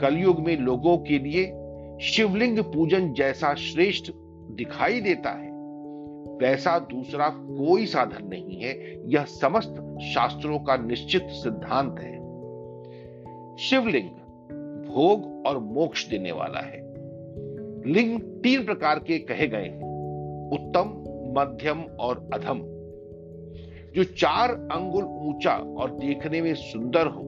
कलयुग 0.00 0.40
में 0.40 0.56
लोगों 0.56 0.98
के 0.98 1.18
लिए 1.18 1.44
शिवलिंग 2.00 2.58
पूजन 2.58 3.12
जैसा 3.12 3.54
श्रेष्ठ 3.54 4.12
दिखाई 4.50 5.00
देता 5.00 5.30
है। 5.30 5.48
वैसा 6.36 6.78
दूसरा 6.78 7.28
कोई 7.28 7.86
साधन 7.86 8.28
नहीं 8.28 8.60
है। 8.60 9.02
यह 9.10 9.24
समस्त 9.24 9.98
शास्त्रों 10.02 10.58
का 10.58 10.76
निश्चित 10.76 11.22
सिद्धांत 11.22 12.00
है। 12.00 12.18
शिवलिंग 13.56 14.08
भोग 14.94 15.46
और 15.46 15.58
मोक्ष 15.58 16.08
देने 16.08 16.32
वाला 16.32 16.60
है। 16.60 16.88
लिंग 17.92 18.20
तीन 18.20 18.64
प्रकार 18.64 18.98
के 18.98 19.18
कहे 19.18 19.46
गए 19.46 19.64
हैं। 19.64 19.88
उत्तम, 20.52 21.04
मध्यम 21.40 21.80
और 22.00 22.30
अधम। 22.34 22.62
जो 23.94 24.04
चार 24.04 24.50
अंगुल 24.50 25.04
ऊँचा 25.04 25.52
और 25.52 25.90
देखने 25.90 26.42
में 26.42 26.54
सुंदर 26.54 27.06
हो 27.06 27.22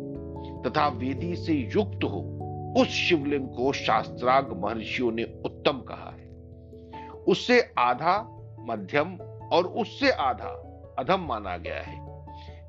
तथा 0.66 0.88
वेदी 0.88 1.37
से 1.37 1.52
युक्त 1.52 2.04
हो 2.04 2.39
उस 2.78 2.88
शिवलिंग 2.88 3.48
को 3.48 3.72
शास्त्राग 3.72 4.61
महर्षियों 4.64 5.12
ने 5.12 5.24
उत्तम 5.24 5.72
कहा 5.72 6.11
है। 6.11 6.30
उससे 7.11 7.72
आधा 7.78 8.37
मध्यम 8.61 9.16
और 9.52 9.66
उससे 9.66 10.11
आधा 10.11 10.66
अधम 10.98 11.20
माना 11.20 11.56
गया 11.56 11.80
है। 11.80 12.11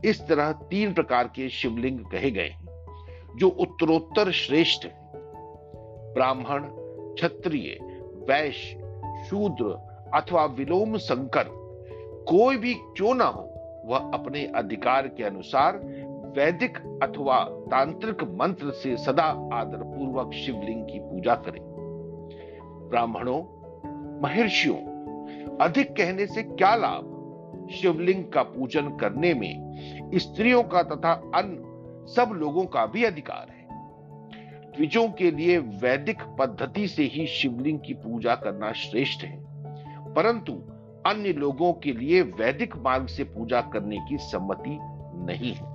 इस 0.06 0.28
तरह 0.28 0.52
तीन 0.52 0.94
प्रकार 0.94 1.28
के 1.28 1.50
शिवलिंग 1.50 2.00
कहे 2.00 2.32
गए 2.32 2.48
हैं, 2.48 2.68
जो 3.38 3.50
उत्तरोत्तर 3.50 4.32
श्रेष्ठ 4.32 4.86
है। 4.86 5.02
ब्राह्मण, 6.14 6.62
क्षत्रिय, 7.16 7.78
वैश्य, 8.30 8.78
शूद्र 9.30 9.92
अथवा 10.14 10.46
विलोम 10.46 10.98
संकर, 10.98 11.44
कोई 12.30 12.58
भी 12.58 12.74
क्यों 12.74 13.16
ना 13.16 13.26
हो, 13.26 13.48
वह 13.86 13.98
अपने 13.98 14.46
अधिकार 14.46 15.08
के 15.08 15.24
अनुसार 15.24 15.82
वैदिक 16.38 17.00
अथवा 17.04 17.44
तांत्रिक 17.44 18.24
मंत्र 18.24 18.72
से 18.72 18.98
सदा 18.98 19.50
आदर 19.54 19.78
पूर्वक 19.78 20.34
शिवलिंग 20.34 20.86
की 20.86 21.00
पूजा 21.00 21.36
करें। 21.36 21.62
ब्राह्मणों, 22.90 23.42
महर्षियों, 24.22 24.92
अधिक 25.58 25.92
कहने 25.92 26.26
से 26.26 26.44
क्या 26.44 26.76
लाभ? 26.76 27.18
शिवलिंग 27.72 28.26
का 28.26 28.44
पूजन 28.44 28.98
करने 28.98 29.34
में 29.34 29.72
स्त्रियों 30.16 30.64
का 30.64 30.84
तथा 30.84 31.32
अन्य 31.36 31.72
सब 32.14 32.32
लोगों 32.34 32.66
का 32.66 32.86
भी 32.86 33.04
अधिकार 33.04 33.48
है। 33.50 33.68
द्विजों 34.72 35.08
के 35.08 35.32
लिए 35.32 35.58
वैदिक 35.58 36.24
पद्धति 36.40 36.88
से 36.88 37.04
ही 37.04 37.28
शिवलिंग 37.28 37.80
की 37.80 37.94
पूजा 37.94 38.36
करना 38.36 38.72
श्रेष्ठ 38.72 39.26
है। 39.26 39.44
परंतु 40.14 40.54
अन्य 41.06 41.34
लोगों 41.34 41.74
के 41.74 41.94
लिए 41.94 42.22
वैदिक 42.22 42.78
मार्ग 42.78 43.08
से 43.08 43.24
पूजा 43.24 43.62
करने 43.62 43.98
की 44.10 44.18
सम्मति 44.18 44.78
नहीं 45.34 45.54
है। 45.54 45.71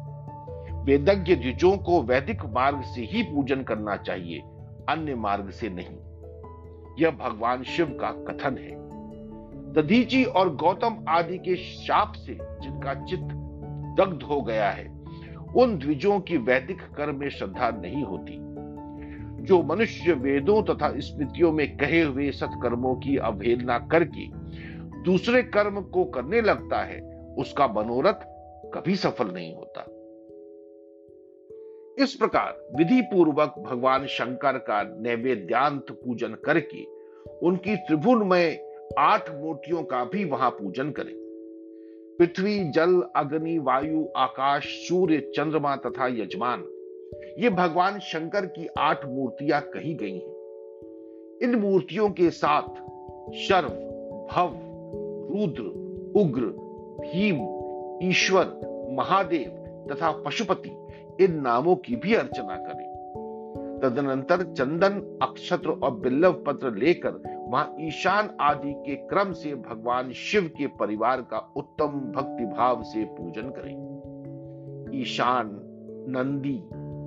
वेदज्ञ 0.86 1.36
द्विजों 1.36 1.76
को 1.76 2.02
वैदिक 2.02 2.44
मार्ग 2.44 2.82
से 2.82 3.00
ही 3.00 3.22
पूजन 3.22 3.62
करना 3.62 3.96
चाहिए, 3.96 4.38
अन्य 4.88 5.14
मार्ग 5.14 5.50
से 5.50 5.68
नहीं। 5.68 5.96
यह 6.98 7.10
भगवान 7.10 7.62
शिव 7.62 7.86
का 7.86 8.10
कथन 8.10 8.58
है। 8.58 8.76
दधीची 9.72 10.24
और 10.24 10.56
गौतम 10.56 11.04
आदि 11.08 11.38
के 11.38 11.56
शाप 11.56 12.12
से 12.16 12.38
जिनका 12.42 12.94
चित्त 13.04 13.28
दग्ध 14.00 14.22
हो 14.22 14.42
गया 14.42 14.70
है, 14.70 14.88
उन 15.56 15.78
द्विजों 15.78 16.20
की 16.20 16.36
वैदिक 16.36 16.80
कर्म 16.80 17.16
में 17.16 17.28
श्रद्धा 17.28 17.70
नहीं 17.70 18.04
होती। 18.04 18.36
जो 19.44 19.62
मनुष्य 19.62 20.12
वेदों 20.12 20.62
तथा 20.62 20.92
स्मृतियों 20.96 21.52
में 21.52 21.76
कहे 21.76 22.02
हुए 22.02 22.30
सत्कर्मों 22.30 22.94
की 22.94 23.16
अवहेलना 23.16 23.78
करके 23.78 24.28
दूसरे 25.02 25.42
कर्म 25.42 25.80
को 25.80 26.04
करने 26.04 26.40
लगता 26.40 26.82
है, 26.82 27.00
उसका 27.38 27.66
मनोरथ 27.66 28.20
कभी 28.74 28.96
सफल 28.96 29.28
नहीं 29.28 29.54
होता। 29.54 29.86
इस 31.98 32.14
प्रकार 32.14 32.76
विधि 32.76 33.00
पूर्वक 33.02 33.54
भगवान 33.58 34.06
शंकर 34.06 34.58
का 34.58 34.96
नैवेद्यांत 35.00 35.86
पूजन 35.90 36.36
करके 36.44 36.84
उनकी 37.42 37.76
त्रिभुवन 37.76 38.26
में 38.26 38.58
आठ 38.98 39.30
मूर्तियों 39.34 39.82
का 39.82 40.04
भी 40.04 40.24
वहाँ 40.24 40.50
पूजन 40.50 40.90
करें। 40.90 41.14
पृथ्वी, 42.18 42.70
जल, 42.70 43.02
अग्नि, 43.16 43.58
वायु, 43.58 44.08
आकाश, 44.16 44.88
सूर्य, 44.88 45.32
चंद्रमा 45.36 45.76
तथा 45.76 46.06
यजमान, 46.06 46.64
ये 47.38 47.50
भगवान 47.50 47.98
शंकर 47.98 48.46
की 48.46 48.68
आठ 48.78 49.06
मूर्तियाँ 49.06 49.60
कही 49.60 49.94
गई 49.94 50.18
हैं। 50.18 50.36
इन 51.42 51.54
मूर्तियों 51.54 52.10
के 52.10 52.30
साथ 52.30 52.68
शर्व, 53.34 53.68
भव, 54.32 54.52
रुद्र, 55.32 55.62
उग्र, 56.20 56.42
भीम, 57.00 57.38
ईश्वर, 58.10 58.44
महादेव 58.92 59.62
तथा 59.92 60.10
पशुपति 60.10 60.70
इन 61.20 61.40
नामों 61.40 61.76
की 61.76 61.96
भी 61.96 62.14
अर्चना 62.14 62.56
करें। 62.56 62.96
तदनंतर 63.82 64.42
चंदन, 64.42 65.18
अक्षत्र 65.22 65.70
और 65.70 65.94
बिल्लव 65.94 66.32
पत्र 66.32 66.74
लेकर 66.74 67.36
वहाँ 67.48 67.76
ईशान 67.80 68.30
आदि 68.40 68.72
के 68.72 68.94
क्रम 68.94 69.32
से 69.32 69.54
भगवान 69.54 70.12
शिव 70.12 70.50
के 70.58 70.66
परिवार 70.66 71.20
का 71.20 71.52
उत्तम 71.56 71.86
भक्ति 71.86 72.44
भाव 72.44 72.82
से 72.82 73.04
पूजन 73.04 73.42
करें। 73.42 75.00
ईशान, 75.00 75.50
नंदी, 76.08 76.58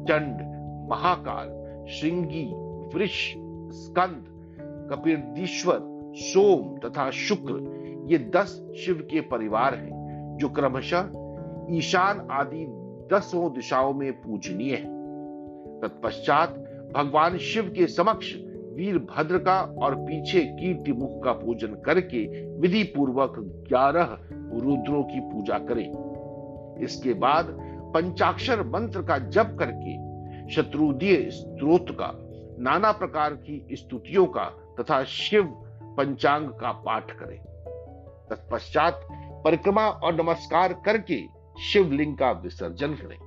चंड, 0.09 0.35
महाकाल, 0.89 1.47
श्रृंगी, 1.87 2.51
वृष, 2.97 3.33
स्कंद, 3.71 4.25
कपिरदीश्वर, 4.91 5.79
सोम 6.15 6.77
तथा 6.77 7.11
शुक्र, 7.11 7.79
ये 8.07 8.17
दस 8.17 8.73
शिव 8.85 9.07
के 9.11 9.21
परिवार 9.21 9.75
हैं, 9.75 10.37
जो 10.37 10.49
क्रमशः 10.49 11.11
ईशान 11.71 12.27
आदि 12.31 12.78
दसों 13.13 13.53
दिशाओं 13.53 13.93
में 13.93 14.11
पूजनीय 14.21 14.75
है। 14.75 14.99
तत्पश्चात 15.81 16.49
भगवान 16.95 17.37
शिव 17.37 17.63
के 17.63 17.87
समक्ष 17.87 18.33
वीरभद्र 18.73 19.37
का 19.37 19.61
और 19.61 19.95
पीछे 19.95 20.41
कीर्ति 20.41 20.91
मुख 20.91 21.23
का 21.23 21.31
पूजन 21.31 21.67
करके 21.67 22.25
विधि 22.59 22.83
पूर्वक 22.83 23.33
ग्यारह 23.69 24.17
रुद्रों 24.31 25.03
की 25.03 25.19
पूजा 25.19 25.57
करें। 25.59 25.87
इसके 26.83 27.13
बाद 27.13 27.45
पंचाक्षर 27.93 28.63
मंत्र 28.63 29.01
का 29.01 29.17
जप 29.17 29.55
करके 29.59 29.97
शत्रुदीय 30.51 31.29
स्त्रोत 31.31 31.85
का, 31.89 32.11
नाना 32.59 32.91
प्रकार 32.91 33.33
की 33.33 33.67
स्तुतियों 33.73 34.25
का 34.25 34.45
तथा 34.79 35.03
शिव 35.03 35.43
पंचांग 35.97 36.49
का 36.49 36.71
पाठ 36.71 37.11
करें। 37.11 37.37
तत्पश्चात 38.29 39.07
परिक्रमा 39.45 39.87
और 39.87 40.15
नमस्कार 40.15 40.73
करके 40.85 41.38
शिवलिंग 41.59 42.17
का 42.17 42.31
विसर्जन 42.31 42.93
करें। 42.93 43.17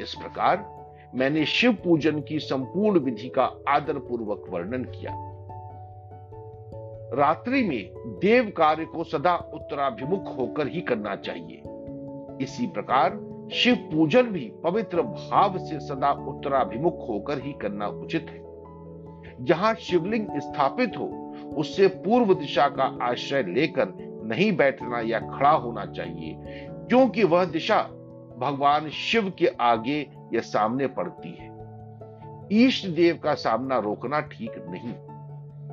इस 0.00 0.14
प्रकार 0.14 0.82
मैंने 1.14 1.44
शिव 1.46 1.72
पूजन 1.72 2.20
की 2.20 2.38
संपूर्ण 2.38 2.98
विधि 2.98 3.28
का 3.28 3.56
आदर 3.68 3.98
पूर्वक 3.98 4.44
वर्णन 4.48 4.84
किया। 4.84 5.12
रात्रि 7.14 7.62
में 7.62 7.90
देव 8.18 8.52
कार्य 8.56 8.84
को 8.84 9.04
सदा 9.04 9.36
उत्तराभिमुख 9.54 10.38
होकर 10.38 10.68
ही 10.68 10.80
करना 10.80 11.16
चाहिए। 11.16 11.62
इसी 12.44 12.66
प्रकार 12.66 13.10
शिव 13.52 13.74
पूजन 13.74 14.22
भी 14.22 14.52
पवित्र 14.64 15.02
भाव 15.02 15.58
से 15.58 15.80
सदा 15.80 16.10
उत्तराभिमुख 16.10 17.08
होकर 17.08 17.38
ही 17.38 17.52
करना 17.52 17.86
उचित 17.86 18.26
है। 18.30 18.42
जहाँ 19.44 19.74
शिवलिंग 19.74 20.26
स्थापित 20.36 20.92
हो, 20.98 21.34
उससे 21.56 21.86
पूर्व 21.86 22.34
दिशा 22.34 22.68
का 22.68 22.98
आश्रय 23.02 23.42
लेकर 23.42 23.92
नहीं 24.24 24.56
बैठना 24.56 25.00
या 25.00 25.18
खड़ा 25.18 25.50
होना 25.50 25.86
चाहिए 25.86 26.68
क्योंकि 26.88 27.24
वह 27.24 27.44
दिशा 27.44 27.82
भगवान 28.38 28.88
शिव 28.90 29.32
के 29.38 29.46
आगे 29.46 30.00
या 30.34 30.40
सामने 30.40 30.86
पड़ती 30.86 31.30
है। 31.30 31.50
ईष्ट 32.52 32.86
देव 32.86 33.18
का 33.24 33.34
सामना 33.34 33.78
रोकना 33.78 34.20
ठीक 34.20 34.52
नहीं। 34.68 34.94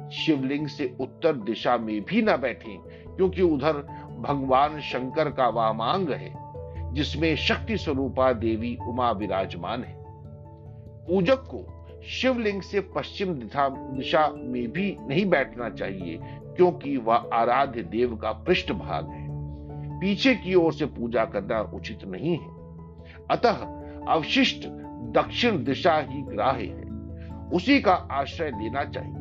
शिवलिंग 0.09 0.67
से 0.67 0.95
उत्तर 0.99 1.33
दिशा 1.35 1.77
में 1.77 2.01
भी 2.01 2.21
ना 2.21 2.35
बैठे, 2.37 2.77
क्योंकि 3.15 3.41
उधर 3.41 3.73
भगवान 4.19 4.79
शंकर 4.81 5.29
का 5.31 5.47
वामांग 5.49 6.09
है, 6.09 6.33
जिसमें 6.93 7.35
शक्ति 7.35 7.77
स्वरूपा 7.77 8.31
देवी 8.33 8.77
उमा 8.87 9.11
विराजमान 9.11 9.83
है। 9.83 9.97
पूजक 11.07 11.43
को 11.53 11.65
शिवलिंग 12.09 12.61
से 12.61 12.79
पश्चिम 12.95 13.33
दिशा 13.33 14.27
में 14.27 14.71
भी 14.71 14.95
नहीं 15.01 15.25
बैठना 15.25 15.69
चाहिए, 15.69 16.19
क्योंकि 16.23 16.97
वह 16.97 17.29
आराध्य 17.33 17.83
देव 17.83 18.15
का 18.15 18.31
पृष्ठ 18.31 18.71
भाग 18.71 19.09
है। 19.09 19.18
पीछे 20.01 20.35
की 20.35 20.55
ओर 20.55 20.73
से 20.73 20.85
पूजा 20.85 21.25
करना 21.25 21.61
उचित 21.61 21.99
नहीं 22.05 22.37
है। 22.37 22.59
अतः 23.31 23.55
अवशिष्ट 24.07 24.67
दक्षिण 25.13 25.63
दिशा 25.63 25.97
ही 25.97 26.21
ग्राह्य 26.21 26.65
है। 26.65 26.89
उसी 27.49 27.81
का 27.81 27.93
आश्रय 27.93 28.49
लेना 28.49 28.83
चाहिए। 28.83 29.15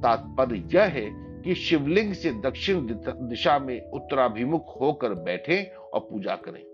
तात्पर्य 0.00 0.62
यह 0.74 0.82
है 0.82 1.24
कि 1.42 1.54
शिवलिंग 1.54 2.12
से 2.12 2.30
दक्षिण 2.30 2.80
दिशा 3.28 3.58
में 3.58 3.90
उत्तराभिमुख 3.90 4.80
होकर 4.80 5.14
बैठे 5.14 5.62
और 5.62 6.00
पूजा 6.00 6.36
करें। 6.36 6.64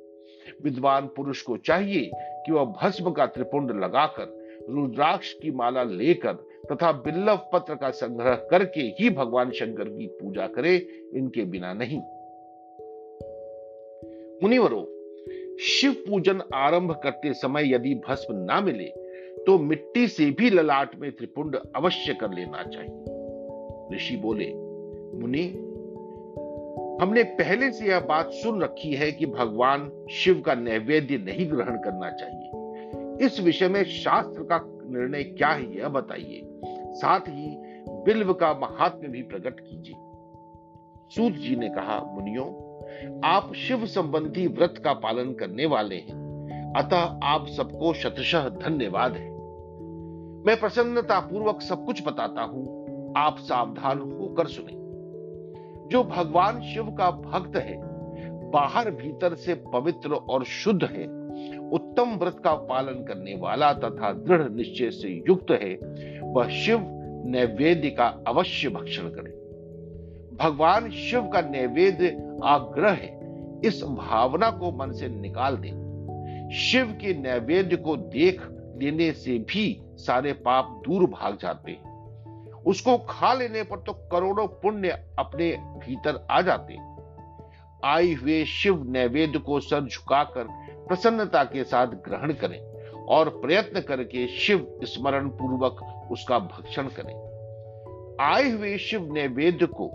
विद्वान 0.65 1.07
पुरुष 1.07 1.43
को 1.43 1.57
चाहिए 1.57 2.11
कि 2.15 2.53
वह 2.53 2.65
भस्म 2.65 3.11
का 3.11 3.27
त्रिपुंड 3.27 3.71
लगाकर, 3.71 4.41
रुद्राक्ष 4.71 5.33
की 5.33 5.51
माला 5.51 5.83
लेकर 5.83 6.33
तथा 6.73 6.93
बिल्लव 6.93 7.37
पत्र 7.53 7.75
का 7.75 7.91
संग्रह 7.91 8.35
करके 8.35 8.81
ही 8.81 9.11
भगवान 9.11 9.51
शंकर 9.51 9.85
की 9.85 10.07
पूजा 10.07 10.47
करे, 10.47 10.77
इनके 11.15 11.45
बिना 11.45 11.73
नहीं। 11.73 12.01
मुनिवरों, 14.43 14.83
शिव 15.59 15.93
पूजन 15.93 16.43
आरंभ 16.55 17.01
करते 17.03 17.33
समय 17.33 17.75
यदि 17.75 17.95
भस्म 17.95 18.37
ना 18.37 18.61
मिले 18.61 18.85
तो 19.45 19.59
मिट्टी 19.59 20.09
से 20.09 20.31
भी 20.31 20.51
ललाट 20.51 20.97
में 20.97 21.13
त्रिपुंड 21.13 21.57
अवश्य 21.77 22.15
कर 22.15 22.31
लेना 22.31 22.63
चाहिए। 22.63 23.97
ऋषि 23.97 24.17
बोले, 24.17 24.55
मुनि, 25.19 25.67
हमने 27.03 27.23
पहले 27.23 27.73
से 27.73 27.87
यह 27.87 28.01
बात 28.01 28.31
सुन 28.31 28.63
रखी 28.63 28.95
है 28.95 29.13
कि 29.13 29.27
भगवान 29.27 30.07
शिव 30.11 30.41
का 30.41 30.55
नैवेद्य 30.55 31.19
नहीं 31.19 31.51
ग्रहण 31.51 31.77
करना 31.77 32.11
चाहिए। 32.11 33.27
इस 33.27 33.41
विषय 33.41 33.69
में 33.69 33.85
शास्त्र 33.85 34.43
का 34.43 34.61
निर्णय 34.65 35.23
क्या 35.23 35.49
है 35.49 35.77
यह 35.77 35.89
बताइए। 35.89 36.43
साथ 36.93 37.21
ही 37.21 37.57
बिल्व 38.05 38.33
का 38.33 38.55
महात्म्य 38.55 39.09
भी 39.09 39.23
प्रकट 39.23 39.61
कीजिए। 39.61 39.95
सूत 41.11 41.33
जी 41.33 41.57
ने 41.57 41.69
कहा, 41.69 42.05
मुनियों 42.05 42.70
आप 43.25 43.53
शिव 43.55 43.87
संबंधी 43.87 44.47
व्रत 44.47 44.75
का 44.85 44.93
पालन 44.93 45.33
करने 45.33 45.67
वाले 45.67 45.97
हैं। 45.97 46.31
अतः 46.77 47.21
आप 47.25 47.47
सबको 47.49 47.95
शतशः 47.95 48.49
धन्यवाद 48.49 49.13
है। 49.13 49.31
मैं 50.47 50.61
प्रसन्नता 50.61 51.21
पूर्वक 51.21 51.61
सब 51.61 51.85
कुछ 51.85 52.07
बताता 52.07 52.43
हूँ। 52.43 52.81
आप 53.17 53.37
सावधान 53.39 53.99
होकर 53.99 54.47
सुने। 54.47 54.81
जो 55.89 56.05
भगवान 56.05 56.61
शिव 56.61 56.85
का 56.85 57.11
भक्त 57.11 57.57
है, 57.57 57.81
बाहर 58.51 58.91
भीतर 58.91 59.35
से 59.35 59.55
पवित्र 59.55 60.13
और 60.13 60.45
शुद्ध 60.45 60.85
है, 60.85 61.07
उत्तम 61.69 62.17
व्रत 62.17 62.37
का 62.45 62.55
पालन 62.55 63.05
करने 63.05 63.37
वाला 63.37 63.73
तथा 63.73 64.13
दृढ़ 64.13 64.51
निश्चय 64.51 64.91
से 64.91 65.25
युक्त 65.29 65.51
है, 65.51 65.79
वह 66.23 66.49
शिव 66.49 66.81
नैवेद्य 67.27 67.91
का 67.91 68.25
अवश्य 68.27 68.69
भक्षण 68.69 69.03
करे। 69.03 69.40
भगवान 70.41 70.91
शिव 70.91 71.23
का 71.23 71.41
नैवेद्य 71.41 72.09
आग्रह 72.45 72.91
है, 72.91 73.09
इस 73.65 73.83
भावना 73.83 74.51
को 74.51 74.71
मन 74.73 74.93
से 74.93 75.09
निकाल 75.09 75.57
दे। 75.57 75.69
शिव 76.57 76.87
के 77.01 77.15
नैवेद्य 77.15 77.77
को 77.77 77.97
देख 77.97 78.41
लेने 78.77 79.13
से 79.13 79.39
भी 79.39 79.83
सारे 79.97 80.33
पाप 80.33 80.83
दूर 80.87 81.05
भाग 81.11 81.39
जाते 81.43 81.73
हैं। 81.73 82.53
उसको 82.67 82.99
खा 82.99 83.35
लेने 83.35 83.63
पर 83.63 83.77
तो 83.77 83.93
करोड़ों 83.93 84.47
पुण्य 84.47 84.91
अपने 85.19 85.51
भीतर 85.79 86.27
आ 86.31 86.41
जाते 86.41 86.79
आए 87.85 88.13
हुए 88.13 88.45
शिव 88.45 88.83
नैवेद्य 88.91 89.39
को 89.39 89.61
सर 89.61 89.81
झुकाकर 89.81 90.45
प्रसन्नता 90.89 91.45
के 91.45 91.65
साथ 91.65 91.87
ग्रहण 91.87 92.33
करें 92.33 92.59
और 93.07 93.29
प्रयत्न 93.29 93.81
करके 93.81 94.27
शिव 94.27 94.81
स्मरण 94.83 95.29
पूर्वक 95.29 96.09
उसका 96.11 96.39
भक्षण 96.39 96.89
करें। 96.89 97.15
आए 98.21 98.51
हुए 98.51 98.79
शिव 98.79 99.13
नैवेद्य 99.13 99.67
को 99.67 99.91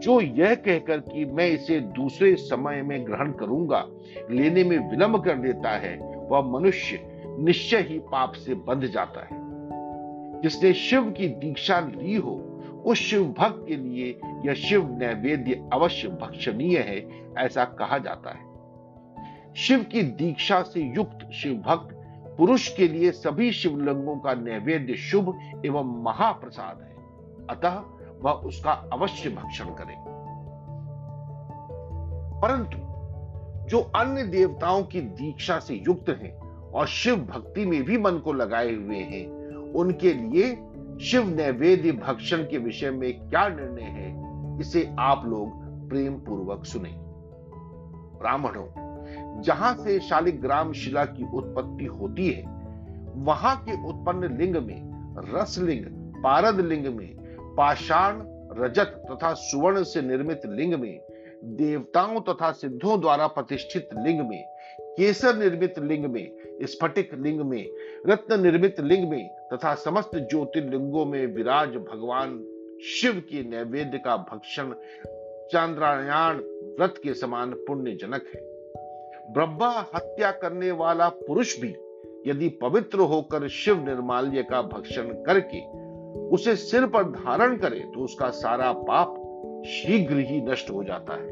जो 0.00 0.20
यह 0.20 0.54
कहकर 0.54 0.98
कि 0.98 1.24
मैं 1.24 1.46
इसे 1.46 1.80
दूसरे 1.80 2.34
समय 2.34 2.82
में 2.82 3.06
ग्रहण 3.06 3.32
करूँगा, 3.32 3.86
लेने 4.30 4.64
में 4.64 4.90
विलंब 4.90 5.24
कर 5.24 5.34
देता 5.34 5.70
है, 5.70 5.98
वह 6.28 6.58
मनुष्य 6.58 7.00
निश्चय 7.38 7.80
ही 7.80 7.98
पाप 7.98 8.32
से 8.32 8.54
बंध 8.54 8.84
जाता 8.84 9.20
है। 9.20 9.40
जिसने 10.42 10.72
शिव 10.72 11.10
की 11.10 11.28
दीक्षा 11.28 11.80
ली 11.80 12.14
हो, 12.14 12.46
उस 12.86 12.98
शिव 12.98 13.34
भक्त 13.38 13.64
के 13.68 13.76
लिए 13.76 14.20
यह 14.46 14.54
शिव 14.54 14.98
नैवेद्य 14.98 15.68
अवश्य 15.72 16.08
भक्षणीय 16.08 16.78
है, 16.78 17.08
ऐसा 17.38 17.64
कहा 17.64 17.98
जाता 17.98 18.30
है। 18.30 18.50
शिव 19.54 19.82
की 19.82 20.02
दीक्षा 20.02 20.62
से 20.62 20.80
युक्त 20.80 21.30
शिव 21.30 21.54
भक्त, 21.54 21.96
पुरुष 22.38 22.76
के 22.76 22.88
लिए 22.88 23.10
सभी 23.10 23.52
शिवलिंगों 23.52 24.16
का 24.16 24.34
नैवेद्य 24.34 24.94
शुभ 24.94 25.38
एवं 25.66 26.02
महाप्रसाद 26.02 26.80
है। 26.82 26.94
अतः 27.50 27.99
वह 28.20 28.32
उसका 28.32 28.72
अवश्य 28.92 29.30
भक्षण 29.30 29.64
करे। 29.64 29.96
परंतु 32.40 32.90
जो 33.68 33.80
अन्य 33.80 34.22
देवताओं 34.22 34.82
की 34.82 35.00
दीक्षा 35.00 35.58
से 35.58 35.74
युक्त 35.74 36.08
हैं 36.08 36.38
और 36.70 36.86
शिव 36.86 37.16
भक्ति 37.16 37.66
में 37.66 37.82
भी 37.82 37.98
मन 37.98 38.18
को 38.18 38.32
लगाए 38.32 38.74
हुए 38.74 38.98
हैं, 38.98 39.46
उनके 39.72 40.12
लिए 40.12 40.54
शिव 41.04 41.28
नैवेद्य 41.28 41.92
भक्षण 41.92 42.42
के 42.42 42.58
विषय 42.58 42.90
में 42.90 43.28
क्या 43.28 43.48
निर्णय 43.48 43.82
है, 43.82 44.20
इसे 44.60 44.94
आप 44.98 45.22
लोग 45.26 45.50
प्रेम 45.88 46.14
पूर्वक 46.14 46.64
सुने। 46.64 46.94
ब्राह्मणों, 48.20 48.66
जहाँ 49.42 49.74
से 49.74 50.00
शालिग्राम 50.00 50.72
शिला 50.72 51.04
की 51.04 51.24
उत्पत्ति 51.34 51.84
होती 51.84 52.30
है, 52.30 52.42
वहाँ 53.16 53.56
के 53.56 53.88
उत्पन्न 53.88 54.38
लिंग 54.38 54.56
में 54.56 54.90
रसलिंग, 55.34 55.84
पारद 56.22 56.60
लिंग 56.60 56.86
में 56.96 57.19
पाषाण, 57.56 58.22
रजत 58.58 59.02
तथा 59.10 59.34
सुवर्ण 59.34 59.82
से 59.82 60.02
निर्मित 60.02 60.40
लिंग 60.46 60.74
में, 60.74 61.00
देवताओं 61.44 62.20
तथा 62.20 62.52
सिद्धों 62.52 63.00
द्वारा 63.00 63.26
प्रतिष्ठित 63.26 63.88
लिंग 63.94 64.28
में, 64.28 64.44
केसर 64.80 65.36
निर्मित 65.36 65.78
लिंग 65.78 66.04
में, 66.04 66.30
स्फटिक 66.62 67.10
लिंग 67.14 67.40
में, 67.40 67.70
रत्न 68.06 68.40
निर्मित 68.40 68.80
लिंग 68.80 69.08
में 69.10 69.28
तथा 69.52 69.74
समस्त 69.74 70.10
ज्योतिर्लिंगों 70.14 71.06
में 71.06 71.26
विराज 71.26 71.68
भगवान 71.68 72.38
शिव 72.84 73.12
के 73.12 73.42
नैवेद्य 73.42 73.98
का 73.98 74.16
भक्षण 74.16 74.74
चांद्रायण 75.52 76.38
व्रत 76.78 76.94
के 77.02 77.14
समान 77.14 77.52
पुण्य 77.52 77.92
जनक 77.92 78.24
है। 78.34 78.40
ब्रह्मा 79.32 79.90
हत्या 79.94 80.30
करने 80.30 80.70
वाला 80.70 81.08
पुरुष 81.08 81.60
भी 81.60 81.74
यदि 82.26 82.48
पवित्र 82.48 82.98
होकर 82.98 83.48
शिव 83.48 83.86
निर्माल्य 83.86 84.42
का 84.42 84.62
भक्षण 84.62 85.02
करके 85.02 85.89
उसे 86.16 86.56
सिर 86.56 86.86
पर 86.86 87.02
धारण 87.02 87.56
करे 87.56 87.80
तो 87.80 88.00
उसका 88.00 88.30
सारा 88.30 88.72
पाप 88.72 89.16
शीघ्र 89.66 90.16
ही 90.18 90.40
नष्ट 90.40 90.70
हो 90.70 90.84
जाता 90.84 91.14
है। 91.14 91.28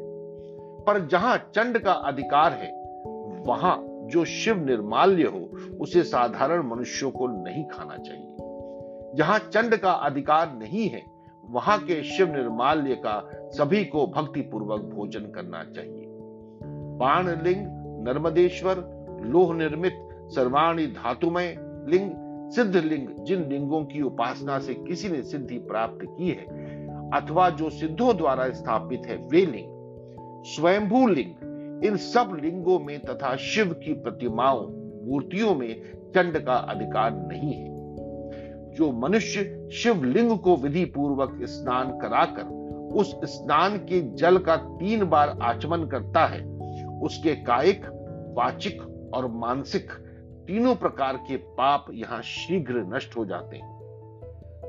पर 0.85 1.07
जहाँ 1.07 1.37
चंड 1.55 1.79
का 1.79 1.93
अधिकार 1.93 2.53
है, 2.53 2.71
वहाँ 3.47 3.85
जो 3.89 4.25
शिव 4.25 4.65
निर्माल्य 4.65 5.23
हो, 5.23 5.41
उसे 5.81 6.03
साधारण 6.03 6.63
मनुष्यों 6.63 7.11
को 7.11 7.27
नहीं 7.27 7.65
खाना 7.65 7.97
चाहिए। 7.97 8.37
जहाँ 9.15 9.39
चंड 9.39 9.77
का 9.77 9.93
अधिकार 9.93 10.53
नहीं 10.59 10.89
है, 10.89 11.03
वहाँ 11.51 11.79
के 11.79 12.03
शिव 12.03 12.33
निर्माल्य 12.33 12.95
का 12.95 13.31
सभी 13.35 13.85
को 13.85 14.07
भक्ति 14.07 14.41
पूर्वक 14.41 14.81
भोजन 14.81 15.21
करना 15.21 15.65
चाहिए। 15.65 16.07
बाण 16.99 17.43
लिंग, 17.43 17.67
नर्मदेश्वर, 18.09 18.75
लोह 19.21 19.55
निर्मित, 19.55 20.09
सर्वाणी 20.13 20.87
धातुमय 20.87 21.57
लिंग 21.89 22.11
सिद्ध 22.51 22.77
लिंग 22.77 23.25
जिन 23.25 23.49
लिंगों 23.49 23.85
की 23.85 24.03
उपासना 24.03 24.59
से 24.59 24.75
किसी 24.75 25.09
ने 25.09 25.23
सिद्धि 25.23 25.59
प्राप्त 25.59 25.99
की 26.03 26.29
है, 26.29 26.45
अथवा 27.11 27.51
जो 27.51 27.71
सिद्धों 27.71 28.17
द्वारा 28.17 28.51
स्थापित 28.51 29.03
है, 29.07 29.17
वे 29.17 29.47
लिंग। 29.47 29.79
स्वयंभू 30.47 31.07
लिंग, 31.07 31.31
इन 31.85 31.97
सब 31.97 32.41
लिंगों 32.45 32.79
में 32.81 33.01
तथा 33.01 33.37
शिव 33.37 33.73
की 33.73 33.93
प्रतिमाओं, 33.93 34.67
मूर्तियों 35.09 35.55
में 35.55 35.83
चंड 36.15 36.39
का 36.39 36.55
अधिकार 36.55 37.11
नहीं 37.17 37.53
है। 37.53 37.69
जो 38.75 38.93
मनुष्य 38.93 39.69
शिवलिंग 39.73 40.39
को 40.39 40.57
विधि 40.57 40.85
पूर्वक 40.85 41.39
स्नान 41.43 41.99
कराकर, 41.99 42.43
उस 42.95 43.21
स्नान 43.25 43.77
के 43.77 44.15
जल 44.15 44.39
का 44.39 44.57
तीन 44.57 45.05
बार 45.05 45.39
आचमन 45.43 45.87
करता 45.87 46.27
है, 46.27 46.59
उसके 47.01 47.35
कायिक, 47.35 47.87
वाचिक 48.35 49.11
और 49.15 49.29
मानसिक 49.29 49.89
तीनों 50.49 50.75
प्रकार 50.75 51.17
के 51.17 51.37
पाप 51.37 51.87
यहाँ 51.91 52.23
शीघ्र 52.23 52.75
नष्ट 52.75 53.17
हो 53.17 53.25
जाते 53.25 53.57
हैं। 53.57 53.79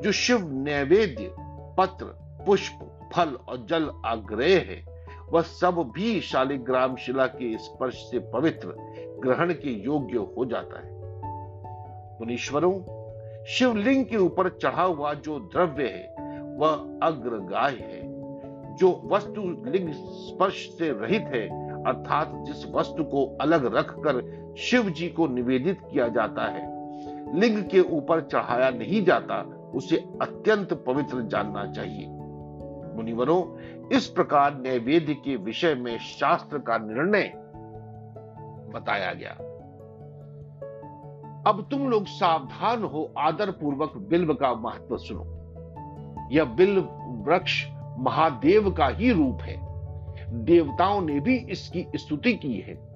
जो 0.04 0.12
शिव 0.12 0.52
नैवेद्य, 0.52 1.32
पत्र, 1.78 2.06
पुष्प, 2.46 3.10
फल 3.14 3.30
और 3.30 3.66
जल 3.70 3.92
आग्रह 4.06 4.58
है, 4.58 5.06
वह 5.32 5.42
सब 5.42 5.92
भी 5.96 6.22
शालिग्राम 6.22 6.96
शिला 6.96 7.28
के 7.28 7.58
स्पर्श 7.58 7.94
से 7.94 8.20
पवित्र, 8.20 8.76
ग्रहण 9.24 9.54
के 9.54 9.70
योग्य 9.70 10.18
हो 10.18 10.46
जाता 10.46 10.80
है। 10.80 10.92
मुनीश्वरों, 12.20 12.80
शिवलिंग 13.46 14.06
के 14.06 14.18
ऊपर 14.18 14.50
चढ़ा 14.50 14.84
हुआ 14.84 15.14
जो 15.14 15.40
द्रव्य 15.40 15.84
है, 15.84 16.16
वह 16.58 17.00
अग्रगाय 17.04 17.76
है। 17.76 18.02
जो 18.76 19.02
वस्तु 19.06 19.42
लिंग 19.70 19.94
स्पर्श 19.94 20.70
से 20.78 20.92
रहित 20.92 21.22
है 21.22 21.69
अर्थात 21.88 22.32
जिस 22.36 22.72
वस्तु 22.72 23.04
को 23.04 23.38
अलग 23.42 23.76
रखकर 23.76 24.40
शिव 24.58 24.90
जी 24.90 25.10
को 25.10 25.28
निवेदित 25.28 25.82
किया 25.92 26.08
जाता 26.08 26.42
है, 26.42 26.80
लिंग 27.40 27.64
के 27.64 27.82
ऊपर 27.82 28.22
चढ़ाया 28.22 28.70
नहीं 28.70 29.06
जाता, 29.06 29.42
उसे 29.76 29.98
अत्यंत 30.22 30.74
पवित्र 30.74 31.22
जानना 31.22 31.72
चाहिए। 31.72 32.08
मुनिवरों, 32.96 33.60
इस 33.88 34.08
प्रकार 34.08 34.56
नैवेद्य 34.56 35.14
के 35.14 35.36
विषय 35.36 35.76
में 35.76 35.98
शास्त्र 35.98 36.58
का 36.58 36.78
निर्णय 36.78 37.34
बताया 38.74 39.14
गया। 39.14 39.32
अब 41.48 41.68
तुम 41.72 41.90
लोग 41.90 42.06
सावधान 42.06 42.84
हो 42.84 43.14
आदर 43.18 43.52
पूर्वक 43.52 43.98
बिल्व 43.98 44.34
का 44.34 44.54
महत्व 44.54 44.98
सुनो। 44.98 45.36
यह 46.32 46.44
बिल्व 46.44 46.82
वृक्ष 47.26 47.66
महादेव 48.00 48.72
का 48.72 48.88
ही 48.88 49.12
रूप 49.12 49.42
है। 49.42 49.69
देवताओं 50.34 51.02
ने 51.02 51.20
भी 51.20 51.38
इसकी 51.38 51.86
स्तुति 51.96 52.34
की 52.34 52.54
है। 52.54 52.90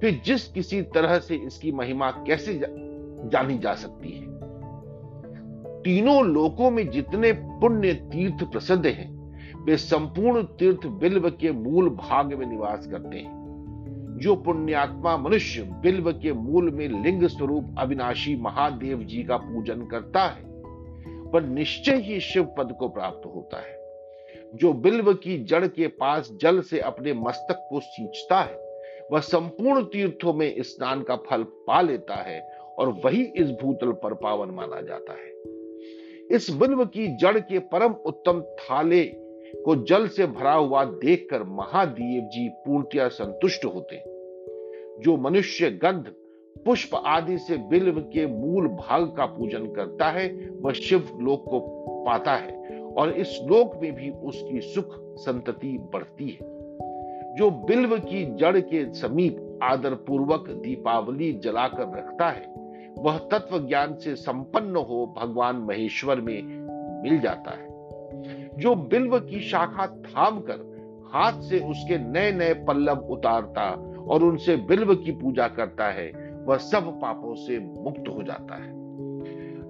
फिर 0.00 0.22
जिस 0.24 0.48
किसी 0.48 0.82
तरह 0.82 1.18
से 1.18 1.34
इसकी 1.34 1.72
महिमा 1.72 2.10
कैसे 2.10 2.54
जा, 2.54 2.66
जानी 3.28 3.58
जा 3.58 3.74
सकती 3.74 4.10
है? 4.10 4.26
तीनों 5.82 6.24
लोकों 6.24 6.70
में 6.70 6.90
जितने 6.90 7.32
पुण्य 7.32 7.92
तीर्थ 7.92 8.44
प्रसिद्ध 8.44 8.86
हैं 8.86 9.22
वे 9.64 9.76
संपूर्ण 9.76 10.42
तीर्थ 10.42 10.86
बिल्व 10.86 11.30
के 11.30 11.52
मूल 11.52 11.90
भाग 11.90 12.34
में 12.34 12.46
निवास 12.46 12.86
करते 12.86 13.18
हैं। 13.18 13.42
जो 14.12 14.36
पुण्यात्मा 14.36 15.16
मनुष्य 15.16 15.62
बिल्व 15.62 16.12
के 16.12 16.32
मूल 16.32 16.70
में 16.70 16.88
लिंग 16.88 17.26
स्वरूप 17.26 17.74
अविनाशी 17.78 18.36
महादेव 18.36 18.98
जी 18.98 19.22
का 19.22 19.36
पूजन 19.36 19.82
करता 19.82 20.24
है 20.24 20.52
वह 21.22 21.40
निश्चय 21.40 21.96
ही 21.96 22.20
शिव 22.20 22.44
पद 22.58 22.76
को 22.78 22.88
प्राप्त 22.88 23.26
होता 23.26 23.56
है। 23.56 23.81
जो 24.54 24.72
बिल्व 24.72 25.14
की 25.14 25.44
जड़ 25.44 25.66
के 25.66 25.86
पास 25.86 26.30
जल 26.40 26.60
से 26.60 26.80
अपने 26.80 27.12
मस्तक 27.12 27.66
को 27.70 27.80
सींचता 27.80 28.40
है, 28.40 28.72
वह 29.12 29.20
संपूर्ण 29.20 29.84
तीर्थों 29.84 30.32
में 30.34 30.54
स्नान 30.58 31.02
का 31.02 31.16
फल 31.16 31.42
पा 31.42 31.80
लेता 31.80 32.14
है 32.14 32.40
और 32.78 32.88
वही 33.04 33.24
इस 33.24 33.50
भूतल 33.50 33.92
पर 33.92 34.14
पावन 34.14 34.50
माना 34.50 34.80
जाता 34.80 35.12
है। 35.12 35.32
इस 36.36 36.50
बिल्व 36.50 36.84
की 36.84 37.16
जड़ 37.16 37.38
के 37.38 37.58
परम 37.58 37.92
उत्तम 37.92 38.40
थाले 38.40 39.04
को 39.64 39.84
जल 39.84 40.08
से 40.08 40.26
भरा 40.26 40.52
हुआ 40.52 40.84
देखकर 40.84 41.42
महादेव 41.42 42.22
जी 42.22 42.48
पूर्णतया 42.48 43.08
संतुष्ट 43.08 43.64
होते। 43.64 43.96
हैं 43.96 44.12
जो 45.00 45.16
मनुष्य 45.16 45.70
गंध, 45.70 46.14
पुष्प 46.64 47.02
आदि 47.06 47.38
से 47.38 47.56
बिल्व 47.56 48.00
के 48.00 48.26
मूल 48.26 48.68
भाग 48.68 49.14
का 49.16 49.26
पूजन 49.26 49.66
करता 49.66 50.10
है, 50.10 50.48
वह 50.50 50.72
शिव 50.72 51.18
लोक 51.20 51.44
को 51.48 51.60
पाता 52.06 52.34
है। 52.34 52.61
और 52.96 53.10
इस 53.10 53.40
लोक 53.42 53.82
में 53.82 53.94
भी 53.94 54.10
उसकी 54.10 54.60
सुख 54.60 54.86
संतति 54.98 55.78
बढ़ती 55.92 56.28
है। 56.28 56.52
जो 57.34 57.50
बिल्व 57.50 57.98
की 57.98 58.34
जड़ 58.34 58.60
के 58.60 58.92
समीप 58.92 59.58
आदर 59.62 59.94
पूर्वक 59.94 60.44
दीपावली 60.50 61.32
जलाकर 61.32 61.98
रखता 61.98 62.28
है, 62.28 62.52
वह 62.98 63.18
तत्व 63.18 63.68
ज्ञान 63.68 63.94
से 63.94 64.14
संपन्न 64.14 64.76
हो 64.76 65.14
भगवान 65.18 65.56
महेश्वर 65.56 66.20
में 66.20 66.42
मिल 67.02 67.20
जाता 67.20 67.50
है। 67.50 67.72
जो 68.58 68.74
बिल्व 68.74 69.18
की 69.18 69.40
शाखा 69.40 69.86
थाम 69.86 70.40
कर 70.40 70.72
हाथ 71.12 71.32
से 71.32 71.58
उसके 71.58 71.98
नए 71.98 72.32
नए 72.32 72.54
पल्लव 72.54 72.96
उतारता 72.96 73.70
और 74.08 74.22
उनसे 74.22 74.56
बिल्व 74.56 74.94
की 74.94 75.12
पूजा 75.12 75.48
करता 75.48 75.84
है, 75.84 76.32
वह 76.46 76.56
सब 76.56 77.00
पापों 77.00 77.34
से 77.34 77.58
मुक्त 77.58 78.04
हो 78.08 78.22
जाता 78.22 78.54
है। 78.54 78.70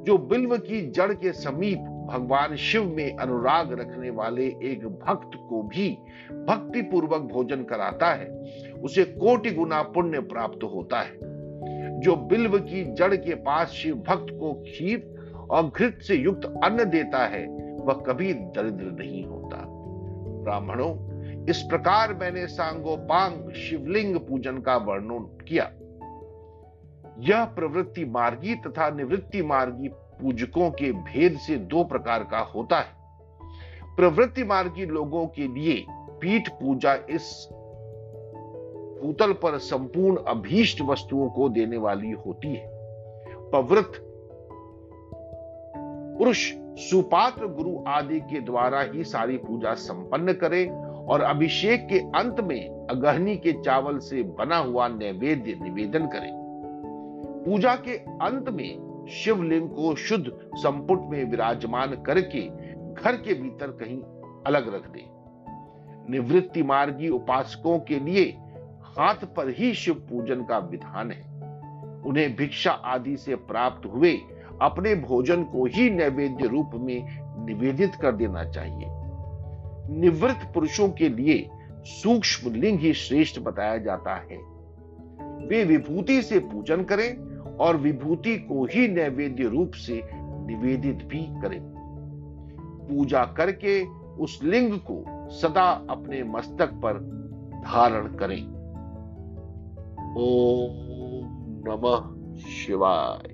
जो 0.05 0.19
बिल्व 0.19 0.57
की 0.57 0.91
जड़ 0.91 1.13
के 1.13 1.33
समीप 1.33 1.92
भगवान 2.13 2.57
शिव 2.57 2.85
में 2.85 3.17
अनुराग 3.17 3.73
रखने 3.73 4.11
वाले 4.11 4.47
एक 4.47 4.87
भक्त 4.87 5.31
को 5.49 5.63
भी 5.63 5.99
भक्ति 6.33 6.83
पूर्वक 6.83 7.21
भोजन 7.21 7.63
कराता 7.63 8.15
है, 8.15 8.29
उसे 8.83 9.05
कोटि 9.05 9.51
गुना 9.51 9.83
पुण्य 9.83 10.21
प्राप्त 10.21 10.65
होता 10.65 11.01
है। 11.01 11.33
जो 12.01 12.17
बिल्व 12.17 12.59
की 12.59 12.95
जड़ 12.95 13.15
के 13.15 13.35
पास 13.35 13.69
शिव 13.69 13.95
भक्त 13.95 14.27
को 14.33 14.53
खीर 14.53 15.13
और 15.51 15.73
घृत 15.77 15.99
से 16.03 16.15
युक्त 16.15 16.61
अन्न 16.65 16.85
देता 16.85 17.27
है, 17.27 17.47
वह 17.77 17.95
कभी 17.95 18.35
दरिद्र 18.35 18.85
नहीं 18.85 19.25
होता। 19.25 19.65
ब्राह्मणों, 20.43 21.13
इस 21.45 21.63
प्रकार 21.63 22.15
मैंने 22.15 22.47
सांगोपांग 22.47 23.53
शिवलिंग 23.53 24.17
पूजन 24.17 24.59
का 24.59 24.77
वर्णन 24.77 25.39
किया। 25.49 25.71
यह 27.19 27.45
प्रवृत्ति 27.45 28.05
मार्गी 28.05 28.55
तथा 28.55 28.91
निवृत्ति 28.91 29.43
मार्गी 29.43 29.89
पूजकों 30.23 30.71
के 30.71 30.93
भेद 30.93 31.39
से 31.39 31.57
दो 31.57 31.85
प्रकार 31.85 32.25
का 32.25 32.39
होता 32.39 32.79
है। 32.79 33.03
प्रवृत्ति 33.97 34.45
मार्गी 34.45 34.87
लोगों 34.87 35.27
के 35.27 35.49
लिए 35.49 35.85
पीठ 35.91 36.49
पूजा 36.49 36.95
इस 36.95 37.49
भूतल 39.03 39.33
पर 39.33 39.59
संपूर्ण 39.59 40.17
अभीष्ट 40.17 40.81
वस्तुओं 40.81 41.31
को 41.31 41.49
देने 41.49 41.77
वाली 41.77 42.11
होती 42.11 42.55
है। 42.55 42.71
पवृत 43.51 43.93
पुरुष, 46.19 46.53
सुपात्र 46.79 47.47
गुरु 47.47 47.85
आदि 47.89 48.21
के 48.21 48.41
द्वारा 48.41 48.81
ही 48.81 49.05
सारी 49.05 49.37
पूजा 49.37 49.75
संपन्न 49.75 50.33
करे 50.33 50.67
और 51.09 51.21
अभिषेक 51.21 51.87
के 51.87 51.99
अंत 51.99 52.41
में 52.41 52.87
अगहनी 52.91 53.37
के 53.37 53.53
चावल 53.53 53.99
से 53.99 54.23
बना 54.23 54.57
हुआ 54.57 54.89
नैवेद्य 54.89 55.59
निवेदन 55.63 56.07
करें। 56.07 56.31
पूजा 57.47 57.75
के 57.75 57.97
अंत 57.97 58.49
में 58.49 58.92
शिवलिंग 59.11 59.69
को 59.71 59.95
शुद्ध 59.95 60.33
संपुट 60.55 61.03
में 61.03 61.25
विराजमान 61.25 61.89
करके 61.89 62.47
घर 62.95 63.17
के 63.17 63.35
भीतर 63.35 63.67
कहीं 63.67 63.99
अलग 64.47 64.75
रख 64.75 64.89
दे। 64.89 65.07
निवृत्ति 66.13 66.63
मार्गी 66.63 67.09
उपासकों 67.09 67.79
के 67.79 68.01
लिए 68.01 68.25
हाथ 68.83 69.15
पर 69.15 69.49
ही 69.49 69.75
शिव 69.75 69.95
पूजन 69.95 70.45
का 70.45 70.59
विधान 70.59 71.11
है। 71.11 71.23
उन्हें 72.03 72.37
भिक्षा 72.37 72.71
आदि 72.71 73.17
से 73.17 73.35
प्राप्त 73.35 73.87
हुए 73.87 74.19
अपने 74.63 74.95
भोजन 74.95 75.45
को 75.45 75.67
ही 75.67 75.91
नैवेद्य 75.91 76.47
रूप 76.47 76.71
में 76.75 77.19
निवेदित 77.47 77.95
कर 77.95 78.13
देना 78.13 78.45
चाहिए। 78.45 78.87
निवृत्त 80.01 80.51
पुरुषों 80.55 80.89
के 80.89 81.09
लिए 81.09 81.51
सूक्ष्म 81.85 82.53
लिंग 82.53 82.81
ही 82.81 82.93
श्रेष्ठ 82.93 83.41
बताया 83.41 83.79
जाता 83.79 84.15
है। 84.15 84.37
वे 85.47 85.65
विभूति 85.65 86.23
से 86.23 86.39
पूजन 86.39 86.85
करें 86.85 87.32
और 87.63 87.77
विभूति 87.77 88.37
को 88.37 88.65
ही 88.65 88.89
नैवेद्य 88.89 89.45
रूप 89.45 89.73
से 89.73 90.03
निवेदित 90.15 90.97
भी 90.97 91.23
करें। 91.41 91.61
पूजा 92.89 93.25
करके 93.25 93.85
उस 94.19 94.41
लिंग 94.45 94.79
को 94.91 95.05
सदा 95.31 95.87
अपने 95.91 96.23
मस्तक 96.25 96.67
पर 96.67 96.95
धारण 97.65 98.07
करें। 98.07 98.43
ओम 100.17 100.73
नमः 101.69 102.23
शिवाय। 102.39 103.32